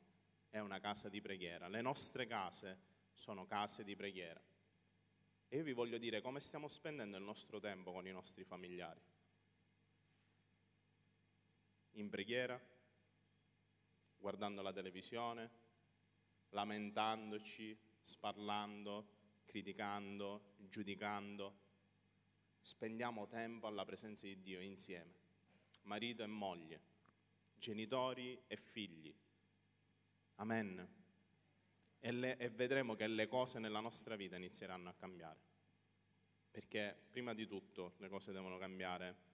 è 0.50 0.60
una 0.60 0.80
casa 0.80 1.10
di 1.10 1.22
preghiera. 1.22 1.68
Le 1.68 1.82
nostre 1.82 2.28
case 2.28 2.78
sono 3.14 3.46
case 3.46 3.84
di 3.84 3.96
preghiera. 3.96 4.42
E 5.48 5.58
io 5.58 5.64
vi 5.64 5.74
voglio 5.74 5.98
dire 5.98 6.22
come 6.22 6.40
stiamo 6.40 6.68
spendendo 6.68 7.18
il 7.18 7.24
nostro 7.24 7.60
tempo 7.60 7.92
con 7.92 8.06
i 8.06 8.12
nostri 8.12 8.44
familiari. 8.44 9.02
In 12.00 12.10
preghiera, 12.10 12.58
guardando 14.16 14.62
la 14.62 14.72
televisione, 14.72 15.52
lamentandoci, 16.52 17.78
sparlando, 18.00 19.18
criticando, 19.44 20.54
giudicando. 20.60 21.68
Spendiamo 22.62 23.28
tempo 23.28 23.68
alla 23.68 23.84
presenza 23.84 24.28
di 24.28 24.40
Dio 24.40 24.62
insieme, 24.62 25.14
marito 25.82 26.24
e 26.24 26.28
moglie, 26.28 26.82
genitori 27.56 28.44
e 28.48 28.56
figli. 28.56 29.14
Amen. 30.36 30.88
E, 32.00 32.12
le, 32.14 32.38
e, 32.38 32.50
vedremo 32.50 32.96
che 32.96 33.08
le 33.08 33.28
cose 33.28 33.60
nella 33.60 33.82
nostra 33.82 34.16
vita 34.16 34.38
inizieranno 34.38 34.88
a 34.88 34.94
cambiare. 34.94 35.40
Perché 36.50 36.98
prima 37.10 37.34
di 37.34 37.46
tutto 37.46 37.96
le 37.98 38.08
cose 38.08 38.32
devono 38.32 38.58
cambiare 38.58 39.28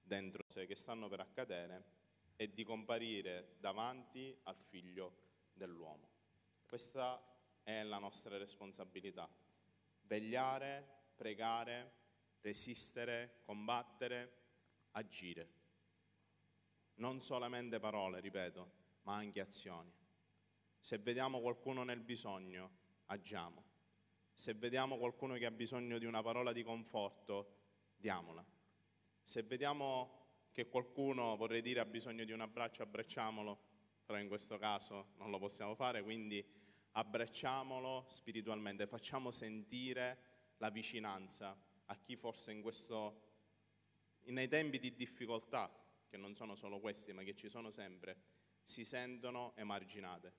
dentro 0.00 0.42
sé, 0.46 0.66
che 0.66 0.74
stanno 0.74 1.06
per 1.08 1.20
accadere, 1.20 1.96
e 2.40 2.54
di 2.54 2.64
comparire 2.64 3.56
davanti 3.58 4.34
al 4.44 4.56
figlio 4.56 5.16
dell'uomo. 5.52 6.08
Questa 6.66 7.20
è 7.62 7.82
la 7.82 7.98
nostra 7.98 8.38
responsabilità. 8.38 9.28
Vegliare, 10.02 11.10
pregare, 11.14 11.92
resistere, 12.40 13.40
combattere, 13.42 14.36
agire 14.92 15.58
non 16.98 17.20
solamente 17.20 17.78
parole, 17.78 18.20
ripeto, 18.20 18.72
ma 19.02 19.16
anche 19.16 19.40
azioni. 19.40 19.92
Se 20.78 20.98
vediamo 20.98 21.40
qualcuno 21.40 21.82
nel 21.82 22.00
bisogno, 22.00 22.70
agiamo. 23.06 23.64
Se 24.32 24.54
vediamo 24.54 24.98
qualcuno 24.98 25.34
che 25.34 25.46
ha 25.46 25.50
bisogno 25.50 25.98
di 25.98 26.06
una 26.06 26.22
parola 26.22 26.52
di 26.52 26.62
conforto, 26.62 27.56
diamola. 27.96 28.44
Se 29.22 29.42
vediamo 29.42 30.17
che 30.58 30.66
qualcuno, 30.66 31.36
vorrei 31.36 31.62
dire, 31.62 31.78
ha 31.78 31.84
bisogno 31.84 32.24
di 32.24 32.32
un 32.32 32.40
abbraccio, 32.40 32.82
abbracciamolo, 32.82 33.56
però 34.04 34.18
in 34.18 34.26
questo 34.26 34.58
caso 34.58 35.10
non 35.18 35.30
lo 35.30 35.38
possiamo 35.38 35.76
fare, 35.76 36.02
quindi 36.02 36.44
abbracciamolo 36.92 38.06
spiritualmente, 38.08 38.88
facciamo 38.88 39.30
sentire 39.30 40.18
la 40.56 40.68
vicinanza 40.70 41.56
a 41.84 41.96
chi 41.96 42.16
forse 42.16 42.50
in 42.50 42.60
questo, 42.60 43.22
nei 44.24 44.48
tempi 44.48 44.80
di 44.80 44.96
difficoltà, 44.96 45.72
che 46.08 46.16
non 46.16 46.34
sono 46.34 46.56
solo 46.56 46.80
questi, 46.80 47.12
ma 47.12 47.22
che 47.22 47.36
ci 47.36 47.48
sono 47.48 47.70
sempre, 47.70 48.16
si 48.60 48.84
sentono 48.84 49.52
emarginate, 49.54 50.32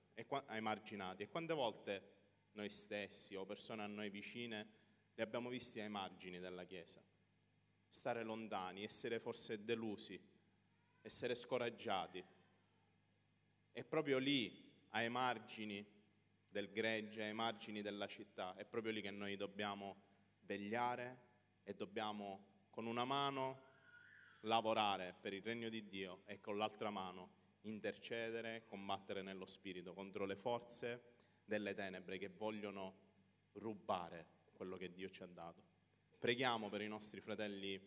emarginati. 0.48 1.22
E 1.22 1.28
quante 1.30 1.54
volte 1.54 2.12
noi 2.52 2.68
stessi 2.68 3.36
o 3.36 3.46
persone 3.46 3.82
a 3.84 3.86
noi 3.86 4.10
vicine 4.10 4.68
li 5.14 5.22
abbiamo 5.22 5.48
visti 5.48 5.80
ai 5.80 5.88
margini 5.88 6.38
della 6.38 6.64
Chiesa? 6.64 7.09
Stare 7.90 8.22
lontani, 8.22 8.84
essere 8.84 9.20
forse 9.20 9.64
delusi, 9.64 10.18
essere 11.02 11.34
scoraggiati. 11.34 12.24
E 13.72 13.84
proprio 13.84 14.18
lì, 14.18 14.68
ai 14.90 15.10
margini 15.10 15.84
del 16.48 16.70
gregge, 16.70 17.24
ai 17.24 17.34
margini 17.34 17.82
della 17.82 18.06
città, 18.06 18.54
è 18.54 18.64
proprio 18.64 18.92
lì 18.92 19.02
che 19.02 19.10
noi 19.10 19.36
dobbiamo 19.36 20.02
vegliare 20.42 21.28
e 21.64 21.74
dobbiamo 21.74 22.68
con 22.70 22.86
una 22.86 23.04
mano 23.04 23.68
lavorare 24.40 25.14
per 25.20 25.32
il 25.32 25.42
regno 25.42 25.68
di 25.68 25.86
Dio 25.86 26.22
e 26.26 26.40
con 26.40 26.56
l'altra 26.56 26.90
mano 26.90 27.38
intercedere, 27.62 28.64
combattere 28.64 29.22
nello 29.22 29.46
spirito 29.46 29.92
contro 29.92 30.24
le 30.24 30.36
forze 30.36 31.02
delle 31.44 31.74
tenebre 31.74 32.18
che 32.18 32.28
vogliono 32.28 33.08
rubare 33.54 34.38
quello 34.52 34.76
che 34.76 34.92
Dio 34.92 35.10
ci 35.10 35.22
ha 35.22 35.26
dato. 35.26 35.69
Preghiamo 36.20 36.68
per 36.68 36.82
i 36.82 36.86
nostri 36.86 37.20
fratelli 37.20 37.80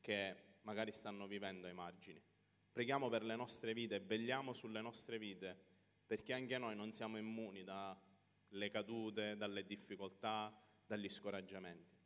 che 0.00 0.58
magari 0.62 0.92
stanno 0.92 1.26
vivendo 1.26 1.66
ai 1.66 1.74
margini. 1.74 2.22
Preghiamo 2.72 3.10
per 3.10 3.22
le 3.22 3.36
nostre 3.36 3.74
vite 3.74 4.00
vegliamo 4.00 4.54
sulle 4.54 4.80
nostre 4.80 5.18
vite 5.18 5.54
perché 6.06 6.32
anche 6.32 6.56
noi 6.56 6.74
non 6.74 6.92
siamo 6.92 7.18
immuni 7.18 7.64
dalle 7.64 8.70
cadute, 8.70 9.36
dalle 9.36 9.66
difficoltà, 9.66 10.58
dagli 10.86 11.08
scoraggiamenti 11.10 12.00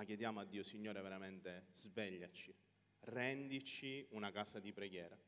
ma 0.00 0.06
chiediamo 0.06 0.40
a 0.40 0.44
Dio, 0.44 0.62
Signore, 0.62 1.02
veramente 1.02 1.66
svegliaci, 1.72 2.54
rendici 3.00 4.06
una 4.12 4.30
casa 4.30 4.58
di 4.58 4.72
preghiera. 4.72 5.18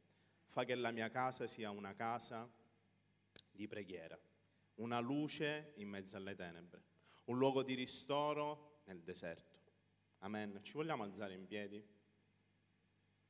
Fa 0.49 0.65
che 0.65 0.75
la 0.75 0.91
mia 0.91 1.11
casa 1.11 1.47
sia 1.47 1.71
una 1.71 1.95
casa 1.95 2.51
di 3.51 3.67
preghiera, 3.67 4.19
una 4.77 4.99
luce 4.99 5.73
in 5.77 5.89
mezzo 5.89 6.17
alle 6.17 6.35
tenebre, 6.35 6.83
un 7.25 7.37
luogo 7.37 7.63
di 7.63 7.75
ristoro 7.75 8.72
nel 8.85 9.03
deserto. 9.03 9.61
Amen. 10.19 10.61
Ci 10.63 10.73
vogliamo 10.73 11.03
alzare 11.03 11.35
in 11.35 11.47
piedi? 11.47 11.85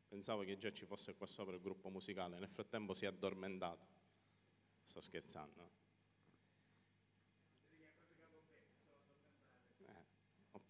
Pensavo 0.08 0.42
che 0.42 0.56
già 0.58 0.72
ci 0.72 0.84
fosse 0.84 1.14
qua 1.14 1.26
sopra 1.26 1.54
il 1.54 1.60
gruppo 1.60 1.88
musicale, 1.88 2.38
nel 2.38 2.50
frattempo 2.50 2.94
si 2.94 3.04
è 3.04 3.08
addormentato. 3.08 3.86
Sto 4.84 5.00
scherzando. 5.00 5.80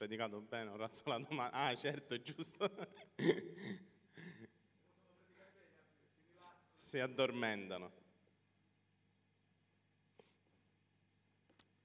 predicato 0.03 0.41
bene, 0.41 0.71
ho 0.71 0.77
razzolato 0.77 1.33
male. 1.33 1.51
Ah, 1.55 1.77
certo, 1.77 2.21
giusto. 2.21 2.69
si 6.75 6.99
addormentano. 6.99 8.01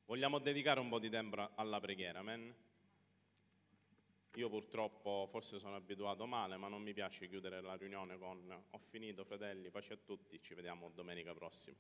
Vogliamo 0.06 0.40
dedicare 0.40 0.80
un 0.80 0.90
po' 0.90 0.98
di 0.98 1.12
tempo 1.12 1.52
alla 1.54 1.80
preghiera, 1.80 2.18
amen? 2.20 2.56
Io 4.38 4.50
purtroppo 4.50 5.26
forse 5.28 5.58
sono 5.58 5.76
abituato 5.76 6.28
male, 6.28 6.58
ma 6.58 6.68
non 6.68 6.84
mi 6.84 6.94
piace 6.94 7.28
chiudere 7.28 7.60
la 7.60 7.76
riunione 7.76 8.20
con 8.20 8.66
ho 8.70 8.78
finito 8.78 9.26
fratelli, 9.26 9.72
pace 9.72 9.94
a 9.94 9.98
tutti, 9.98 10.40
ci 10.44 10.54
vediamo 10.54 10.92
domenica 10.92 11.34
prossima. 11.34 11.76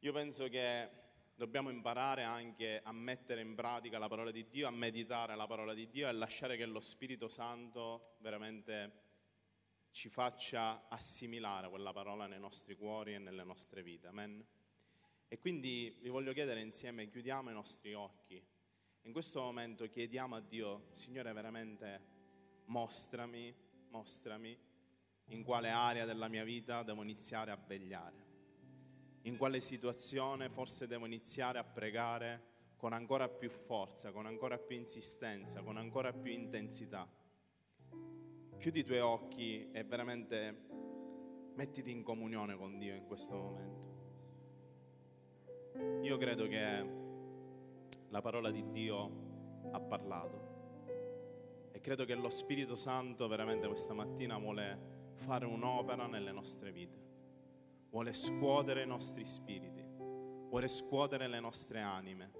Io 0.00 0.12
penso 0.12 0.48
che 0.48 0.90
dobbiamo 1.34 1.70
imparare 1.70 2.24
anche 2.24 2.78
a 2.84 2.92
mettere 2.92 3.40
in 3.40 3.54
pratica 3.54 3.98
la 3.98 4.08
parola 4.08 4.30
di 4.30 4.50
Dio, 4.50 4.68
a 4.68 4.70
meditare 4.70 5.34
la 5.34 5.46
parola 5.46 5.72
di 5.72 5.88
Dio 5.88 6.06
e 6.06 6.12
lasciare 6.12 6.58
che 6.58 6.66
lo 6.66 6.80
Spirito 6.80 7.28
Santo 7.28 8.16
veramente 8.18 9.08
ci 9.92 10.10
faccia 10.10 10.88
assimilare 10.88 11.70
quella 11.70 11.94
parola 11.94 12.26
nei 12.26 12.38
nostri 12.38 12.76
cuori 12.76 13.14
e 13.14 13.18
nelle 13.18 13.44
nostre 13.44 13.82
vite. 13.82 14.08
Amen. 14.08 14.46
E 15.26 15.38
quindi 15.38 15.96
vi 16.02 16.10
voglio 16.10 16.34
chiedere 16.34 16.60
insieme, 16.60 17.08
chiudiamo 17.08 17.48
i 17.48 17.54
nostri 17.54 17.94
occhi. 17.94 18.58
In 19.02 19.12
questo 19.12 19.40
momento 19.40 19.88
chiediamo 19.88 20.36
a 20.36 20.40
Dio, 20.40 20.86
Signore, 20.92 21.32
veramente 21.32 22.00
mostrami, 22.66 23.54
mostrami 23.88 24.56
in 25.26 25.42
quale 25.42 25.70
area 25.70 26.04
della 26.04 26.28
mia 26.28 26.44
vita 26.44 26.82
devo 26.82 27.02
iniziare 27.02 27.50
a 27.50 27.56
vegliare 27.56 28.28
in 29.22 29.36
quale 29.36 29.60
situazione 29.60 30.48
forse 30.48 30.86
devo 30.86 31.04
iniziare 31.06 31.58
a 31.58 31.64
pregare 31.64 32.48
con 32.76 32.92
ancora 32.94 33.28
più 33.28 33.50
forza, 33.50 34.12
con 34.12 34.24
ancora 34.26 34.56
più 34.58 34.76
insistenza, 34.76 35.62
con 35.62 35.76
ancora 35.76 36.12
più 36.12 36.32
intensità. 36.32 37.06
Chiudi 38.58 38.80
i 38.80 38.84
tuoi 38.84 39.00
occhi 39.00 39.70
e 39.70 39.84
veramente 39.84 40.68
mettiti 41.54 41.90
in 41.90 42.02
comunione 42.02 42.56
con 42.56 42.78
Dio 42.78 42.94
in 42.94 43.04
questo 43.06 43.34
momento. 43.34 43.88
Io 46.02 46.16
credo 46.16 46.46
che 46.46 46.99
la 48.10 48.20
parola 48.20 48.50
di 48.50 48.70
Dio 48.70 49.68
ha 49.72 49.80
parlato. 49.80 50.48
E 51.72 51.80
credo 51.80 52.04
che 52.04 52.14
lo 52.14 52.28
Spirito 52.28 52.76
Santo 52.76 53.26
veramente 53.28 53.66
questa 53.66 53.94
mattina 53.94 54.38
vuole 54.38 55.12
fare 55.14 55.46
un'opera 55.46 56.06
nelle 56.06 56.32
nostre 56.32 56.72
vite. 56.72 57.08
Vuole 57.90 58.12
scuotere 58.12 58.82
i 58.82 58.86
nostri 58.86 59.24
spiriti, 59.24 59.84
vuole 60.48 60.68
scuotere 60.68 61.26
le 61.26 61.40
nostre 61.40 61.80
anime, 61.80 62.32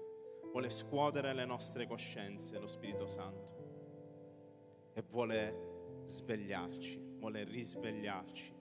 vuole 0.51 0.69
scuotere 0.69 1.33
le 1.33 1.45
nostre 1.45 1.87
coscienze, 1.87 2.57
lo 2.57 2.67
Spirito 2.67 3.05
Santo, 3.07 4.91
e 4.93 5.03
vuole 5.09 6.01
svegliarci, 6.03 7.17
vuole 7.19 7.43
risvegliarci, 7.43 8.53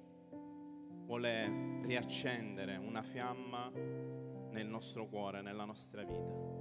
vuole 1.04 1.80
riaccendere 1.82 2.76
una 2.76 3.02
fiamma 3.02 3.70
nel 3.70 4.66
nostro 4.66 5.06
cuore, 5.06 5.42
nella 5.42 5.64
nostra 5.64 6.02
vita, 6.02 6.59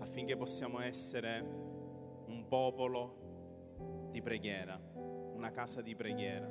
affinché 0.00 0.36
possiamo 0.36 0.80
essere 0.80 1.40
un 2.26 2.44
popolo 2.48 4.08
di 4.10 4.20
preghiera, 4.20 4.78
una 5.34 5.50
casa 5.50 5.80
di 5.80 5.94
preghiera 5.94 6.48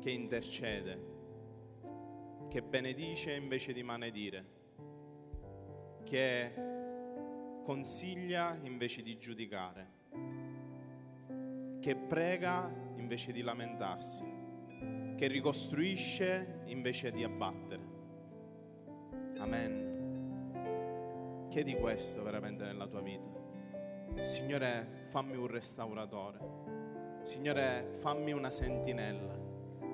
che 0.00 0.10
intercede 0.10 1.10
che 2.50 2.62
benedice 2.62 3.32
invece 3.34 3.72
di 3.72 3.84
maledire, 3.84 4.44
che 6.02 6.52
consiglia 7.62 8.58
invece 8.62 9.02
di 9.02 9.16
giudicare, 9.16 9.88
che 11.80 11.94
prega 11.94 12.68
invece 12.96 13.30
di 13.30 13.42
lamentarsi, 13.42 14.24
che 15.16 15.28
ricostruisce 15.28 16.62
invece 16.64 17.12
di 17.12 17.22
abbattere. 17.22 17.82
Amen. 19.38 19.89
Chiedi 21.50 21.74
questo 21.74 22.22
veramente 22.22 22.62
nella 22.62 22.86
tua 22.86 23.00
vita. 23.00 23.28
Signore, 24.22 25.08
fammi 25.08 25.34
un 25.34 25.48
restauratore. 25.48 26.38
Signore, 27.24 27.90
fammi 27.94 28.30
una 28.30 28.52
sentinella. 28.52 29.36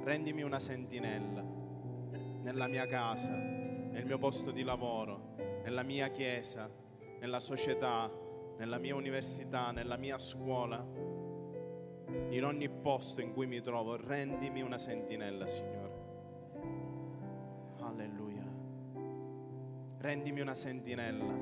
Rendimi 0.05 0.43
una 0.43 0.61
sentinella 0.61 1.43
nella 2.43 2.69
mia 2.69 2.87
casa, 2.87 3.33
nel 3.33 4.05
mio 4.05 4.19
posto 4.19 4.51
di 4.51 4.65
lavoro, 4.65 5.35
nella 5.65 5.83
mia 5.83 6.09
chiesa, 6.09 6.71
nella 7.21 7.41
società, 7.41 8.13
nella 8.59 8.77
mia 8.77 8.95
università, 8.95 9.71
nella 9.71 9.97
mia 9.97 10.19
scuola, 10.19 10.87
in 12.29 12.45
ogni 12.45 12.69
posto 12.69 13.23
in 13.23 13.33
cui 13.33 13.47
mi 13.47 13.63
trovo, 13.63 13.97
rendimi 13.97 14.61
una 14.61 14.77
sentinella, 14.77 15.47
Signore. 15.47 15.86
Rendimi 20.07 20.41
una 20.41 20.55
sentinella 20.55 21.37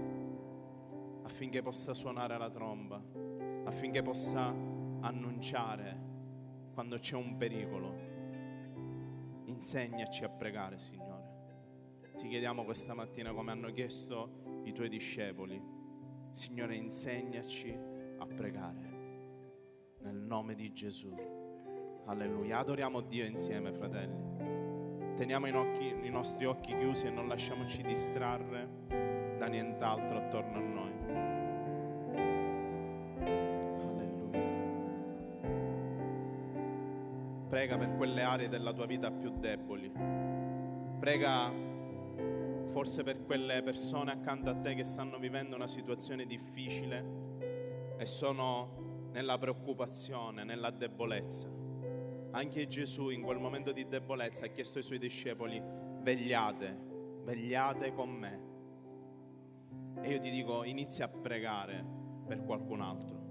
affinché 1.22 1.60
possa 1.60 1.92
suonare 1.92 2.38
la 2.38 2.48
tromba, 2.48 2.98
affinché 3.64 4.00
possa 4.00 4.56
annunciare 5.00 6.00
quando 6.72 6.96
c'è 6.96 7.14
un 7.14 7.36
pericolo 7.36 9.42
Insegnaci 9.44 10.24
a 10.24 10.30
pregare, 10.30 10.78
Signore. 10.78 12.12
Ti 12.16 12.26
chiediamo 12.26 12.64
questa 12.64 12.94
mattina 12.94 13.34
come 13.34 13.50
hanno 13.50 13.70
chiesto 13.70 14.62
i 14.64 14.72
tuoi 14.72 14.88
discepoli. 14.88 15.62
Signore, 16.30 16.74
insegnaci 16.74 17.78
a 18.16 18.26
pregare. 18.26 19.96
Nel 19.98 20.16
nome 20.16 20.54
di 20.54 20.72
Gesù. 20.72 21.14
Alleluia. 22.06 22.60
Adoriamo 22.60 23.02
Dio 23.02 23.26
insieme, 23.26 23.74
fratelli. 23.74 24.33
Teniamo 25.14 25.46
occhi, 25.56 25.94
i 26.02 26.10
nostri 26.10 26.44
occhi 26.44 26.76
chiusi 26.76 27.06
e 27.06 27.10
non 27.10 27.28
lasciamoci 27.28 27.82
distrarre 27.82 28.68
da 29.38 29.46
nient'altro 29.46 30.18
attorno 30.18 30.56
a 30.56 30.60
noi. 30.60 30.92
Prega 37.48 37.78
per 37.78 37.94
quelle 37.96 38.22
aree 38.22 38.48
della 38.48 38.72
tua 38.72 38.86
vita 38.86 39.12
più 39.12 39.30
deboli. 39.38 39.92
Prega 40.98 41.52
forse 42.72 43.04
per 43.04 43.24
quelle 43.24 43.62
persone 43.62 44.10
accanto 44.10 44.50
a 44.50 44.56
te 44.56 44.74
che 44.74 44.82
stanno 44.82 45.18
vivendo 45.18 45.54
una 45.54 45.68
situazione 45.68 46.26
difficile 46.26 47.04
e 47.96 48.04
sono 48.04 49.08
nella 49.12 49.38
preoccupazione, 49.38 50.42
nella 50.42 50.70
debolezza. 50.70 51.63
Anche 52.34 52.66
Gesù 52.66 53.10
in 53.10 53.22
quel 53.22 53.38
momento 53.38 53.70
di 53.70 53.86
debolezza 53.86 54.46
ha 54.46 54.48
chiesto 54.48 54.78
ai 54.78 54.84
suoi 54.84 54.98
discepoli, 54.98 55.62
vegliate, 56.00 56.76
vegliate 57.22 57.92
con 57.92 58.10
me. 58.10 58.40
E 60.02 60.10
io 60.10 60.18
ti 60.18 60.32
dico, 60.32 60.64
inizia 60.64 61.04
a 61.04 61.08
pregare 61.08 61.84
per 62.26 62.42
qualcun 62.42 62.80
altro. 62.80 63.22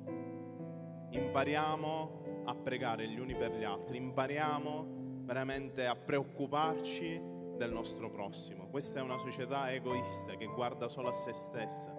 Impariamo 1.10 2.44
a 2.46 2.56
pregare 2.56 3.10
gli 3.10 3.20
uni 3.20 3.36
per 3.36 3.54
gli 3.54 3.66
altri, 3.66 3.98
impariamo 3.98 5.22
veramente 5.26 5.86
a 5.86 5.98
preoccuparci 5.98 7.22
del 7.58 7.74
nostro 7.74 8.10
prossimo. 8.10 8.70
Questa 8.70 9.00
è 9.00 9.04
una 9.04 9.18
società 9.18 9.70
egoista 9.74 10.38
che 10.38 10.46
guarda 10.46 10.88
solo 10.88 11.10
a 11.10 11.14
se 11.14 11.34
stessa, 11.34 11.94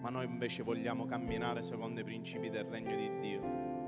ma 0.00 0.08
noi 0.08 0.24
invece 0.24 0.62
vogliamo 0.62 1.04
camminare 1.04 1.60
secondo 1.60 2.00
i 2.00 2.04
principi 2.04 2.48
del 2.48 2.64
regno 2.64 2.96
di 2.96 3.20
Dio. 3.20 3.79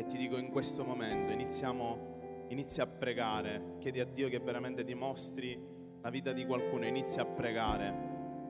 E 0.00 0.06
ti 0.06 0.16
dico 0.16 0.38
in 0.38 0.48
questo 0.48 0.82
momento, 0.82 1.30
iniziamo, 1.30 2.46
inizia 2.48 2.84
a 2.84 2.86
pregare, 2.86 3.74
chiedi 3.80 4.00
a 4.00 4.06
Dio 4.06 4.30
che 4.30 4.38
veramente 4.38 4.82
ti 4.82 4.94
mostri 4.94 5.62
la 6.00 6.08
vita 6.08 6.32
di 6.32 6.46
qualcuno, 6.46 6.86
inizia 6.86 7.20
a 7.20 7.26
pregare 7.26 7.88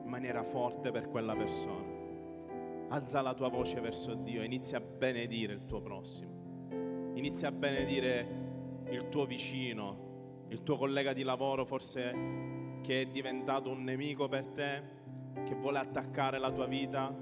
in 0.01 0.09
maniera 0.09 0.43
forte 0.43 0.91
per 0.91 1.09
quella 1.09 1.35
persona. 1.35 1.89
Alza 2.87 3.19
la 3.19 3.33
tua 3.33 3.49
voce 3.49 3.81
verso 3.81 4.13
Dio, 4.13 4.43
inizia 4.43 4.77
a 4.77 4.79
benedire 4.79 5.51
il 5.51 5.65
tuo 5.65 5.81
prossimo, 5.81 7.11
inizia 7.15 7.49
a 7.49 7.51
benedire 7.51 8.85
il 8.89 9.09
tuo 9.09 9.25
vicino, 9.25 10.45
il 10.47 10.63
tuo 10.63 10.77
collega 10.77 11.11
di 11.11 11.23
lavoro 11.23 11.65
forse 11.65 12.79
che 12.81 13.01
è 13.01 13.05
diventato 13.07 13.69
un 13.69 13.83
nemico 13.83 14.29
per 14.29 14.47
te, 14.47 14.83
che 15.43 15.55
vuole 15.55 15.79
attaccare 15.79 16.39
la 16.39 16.49
tua 16.49 16.65
vita, 16.65 17.13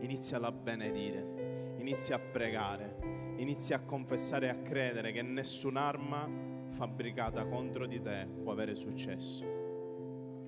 inizialo 0.00 0.46
a 0.48 0.52
benedire, 0.52 1.76
inizia 1.78 2.16
a 2.16 2.18
pregare, 2.18 2.99
inizia 3.40 3.76
a 3.76 3.80
confessare 3.80 4.46
e 4.46 4.50
a 4.50 4.56
credere 4.56 5.12
che 5.12 5.22
nessun'arma 5.22 6.28
fabbricata 6.70 7.46
contro 7.46 7.86
di 7.86 8.00
te 8.00 8.28
può 8.42 8.52
avere 8.52 8.74
successo. 8.74 9.44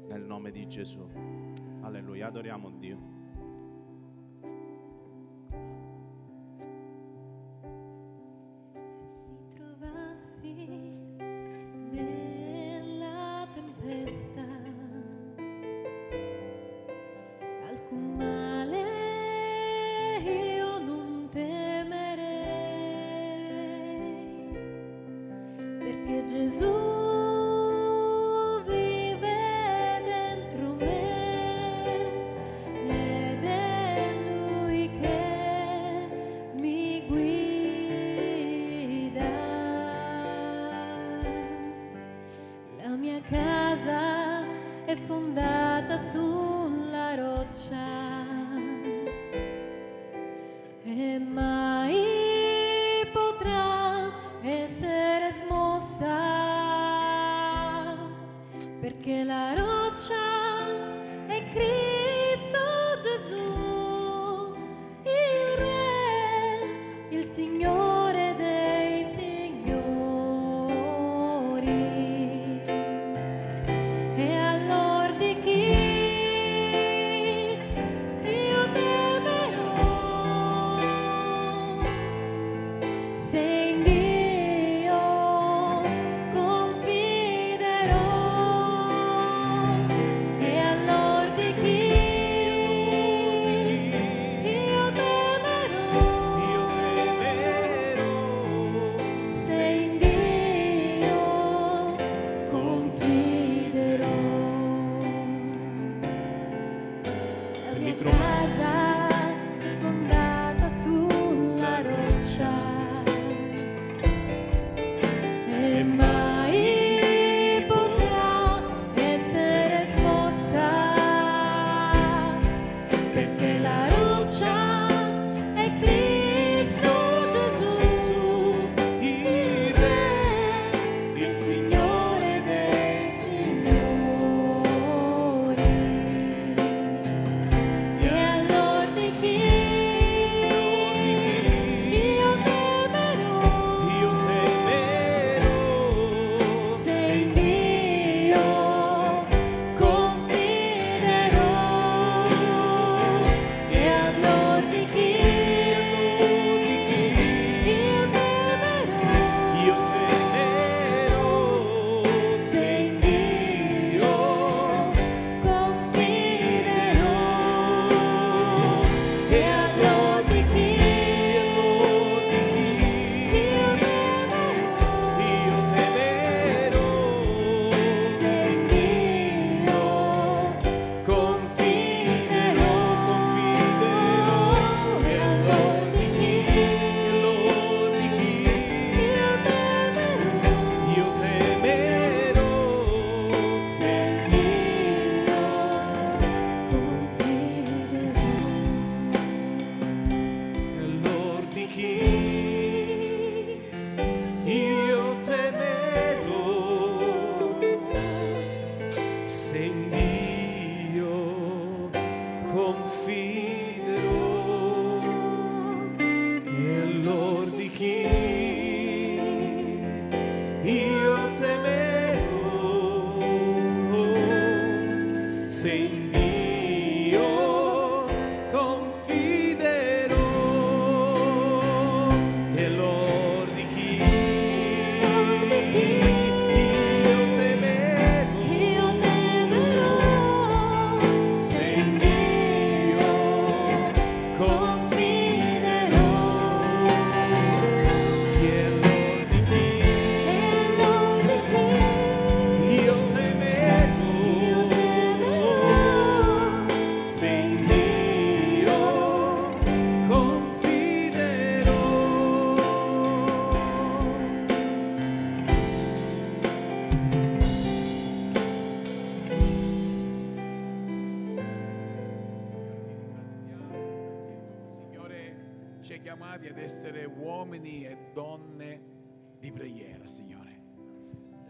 Nel 0.09 0.23
nome 0.23 0.51
di 0.51 0.67
Gesù. 0.67 1.07
Alleluia, 1.81 2.27
adoriamo 2.27 2.71
Dio. 2.71 3.22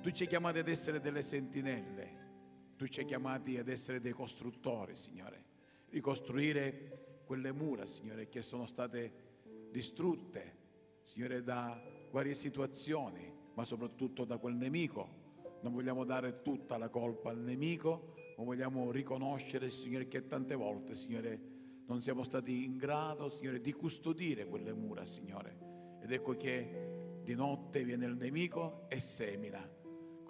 Tu 0.03 0.11
ci 0.11 0.24
hai 0.24 0.28
chiamati 0.28 0.59
ad 0.59 0.66
essere 0.66 0.98
delle 0.98 1.22
sentinelle, 1.22 2.74
tu 2.76 2.88
ci 2.88 2.98
hai 2.98 3.07
chiamati 3.07 3.57
ad 3.57 3.68
essere 3.68 4.00
dei 4.00 4.11
costruttori, 4.11 4.96
Signore. 4.96 5.44
Ricostruire 5.90 7.20
quelle 7.24 7.53
mura, 7.53 7.86
Signore, 7.86 8.28
che 8.28 8.42
sono 8.42 8.66
state 8.66 9.68
distrutte, 9.70 10.57
Signore, 11.05 11.44
da 11.44 11.80
varie 12.11 12.34
situazioni, 12.34 13.32
ma 13.55 13.64
soprattutto 13.64 14.24
da 14.24 14.38
quel 14.38 14.57
nemico. 14.57 15.20
Non 15.61 15.72
vogliamo 15.72 16.03
dare 16.03 16.42
tutta 16.42 16.76
la 16.78 16.88
colpa 16.88 17.30
al 17.30 17.38
nemico, 17.38 18.14
ma 18.36 18.42
vogliamo 18.42 18.90
riconoscere, 18.90 19.70
Signore, 19.70 20.09
che 20.09 20.26
tante 20.26 20.57
volte, 20.57 20.96
Signore, 20.96 21.40
non 21.86 22.03
siamo 22.03 22.24
stati 22.24 22.64
in 22.64 22.76
grado, 22.76 23.30
Signore, 23.30 23.61
di 23.61 23.72
custodire 23.72 24.48
quelle 24.48 24.72
mura, 24.72 25.07
Signore. 25.07 26.00
Ed 26.03 26.11
ecco 26.11 26.36
che 26.36 27.20
di 27.22 27.36
notte 27.36 27.84
viene 27.84 28.07
il 28.07 28.16
nemico 28.16 28.86
e 28.88 28.98
semina, 28.98 29.80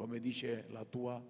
come 0.03 0.19
dice 0.19 0.65
la 0.71 0.85
tua 0.85 1.25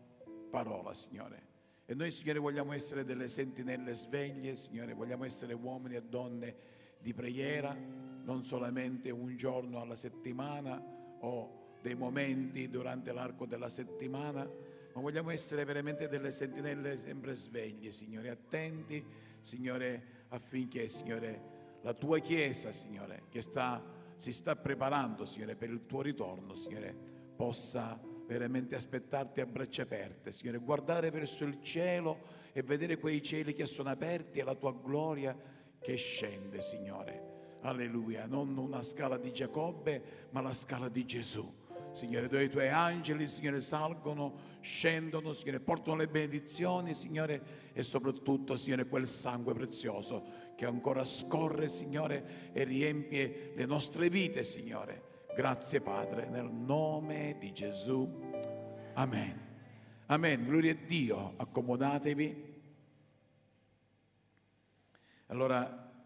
parola, 0.48 0.94
Signore. 0.94 1.50
E 1.84 1.94
noi, 1.94 2.10
Signore, 2.10 2.38
vogliamo 2.38 2.72
essere 2.72 3.04
delle 3.04 3.28
sentinelle 3.28 3.92
sveglie, 3.92 4.56
Signore, 4.56 4.94
vogliamo 4.94 5.24
essere 5.24 5.52
uomini 5.52 5.96
e 5.96 6.02
donne 6.02 6.56
di 6.98 7.12
preghiera, 7.12 7.76
non 8.24 8.42
solamente 8.42 9.10
un 9.10 9.36
giorno 9.36 9.78
alla 9.78 9.94
settimana 9.94 10.82
o 11.20 11.76
dei 11.82 11.94
momenti 11.94 12.70
durante 12.70 13.12
l'arco 13.12 13.44
della 13.44 13.68
settimana, 13.68 14.42
ma 14.42 15.00
vogliamo 15.02 15.28
essere 15.28 15.64
veramente 15.64 16.08
delle 16.08 16.30
sentinelle 16.30 16.96
sempre 16.96 17.34
sveglie, 17.34 17.92
Signore, 17.92 18.30
attenti, 18.30 19.04
Signore, 19.42 20.24
affinché, 20.28 20.88
Signore, 20.88 21.76
la 21.82 21.92
tua 21.92 22.20
Chiesa, 22.20 22.72
Signore, 22.72 23.24
che 23.28 23.42
sta, 23.42 23.84
si 24.16 24.32
sta 24.32 24.56
preparando, 24.56 25.26
Signore, 25.26 25.56
per 25.56 25.68
il 25.68 25.84
tuo 25.84 26.00
ritorno, 26.00 26.54
Signore, 26.54 26.96
possa 27.36 28.00
veramente 28.32 28.74
aspettarti 28.74 29.42
a 29.42 29.46
braccia 29.46 29.82
aperte, 29.82 30.32
Signore, 30.32 30.56
guardare 30.56 31.10
verso 31.10 31.44
il 31.44 31.58
cielo 31.62 32.40
e 32.52 32.62
vedere 32.62 32.96
quei 32.96 33.20
cieli 33.22 33.52
che 33.52 33.66
sono 33.66 33.90
aperti 33.90 34.38
e 34.38 34.42
la 34.42 34.54
tua 34.54 34.72
gloria 34.72 35.36
che 35.78 35.96
scende, 35.96 36.62
Signore. 36.62 37.30
Alleluia, 37.60 38.26
non 38.26 38.56
una 38.56 38.82
scala 38.82 39.18
di 39.18 39.32
Giacobbe, 39.32 40.28
ma 40.30 40.40
la 40.40 40.54
scala 40.54 40.88
di 40.88 41.04
Gesù. 41.04 41.60
Signore, 41.92 42.26
dove 42.26 42.44
i 42.44 42.48
tuoi 42.48 42.68
angeli, 42.68 43.28
Signore, 43.28 43.60
salgono, 43.60 44.58
scendono, 44.60 45.34
Signore, 45.34 45.60
portano 45.60 45.96
le 45.96 46.08
benedizioni, 46.08 46.94
Signore, 46.94 47.70
e 47.74 47.82
soprattutto, 47.82 48.56
Signore, 48.56 48.86
quel 48.86 49.06
sangue 49.06 49.52
prezioso 49.52 50.24
che 50.56 50.64
ancora 50.64 51.04
scorre, 51.04 51.68
Signore, 51.68 52.50
e 52.52 52.64
riempie 52.64 53.52
le 53.54 53.66
nostre 53.66 54.08
vite, 54.08 54.42
Signore. 54.42 55.10
Grazie, 55.34 55.80
Padre, 55.80 56.28
nel 56.28 56.50
nome 56.50 57.36
di 57.38 57.54
Gesù. 57.54 58.06
Amen. 58.92 59.40
Amen. 60.06 60.44
Gloria 60.44 60.72
a 60.72 60.76
Dio. 60.86 61.32
Accomodatevi. 61.38 62.60
Allora, 65.28 65.81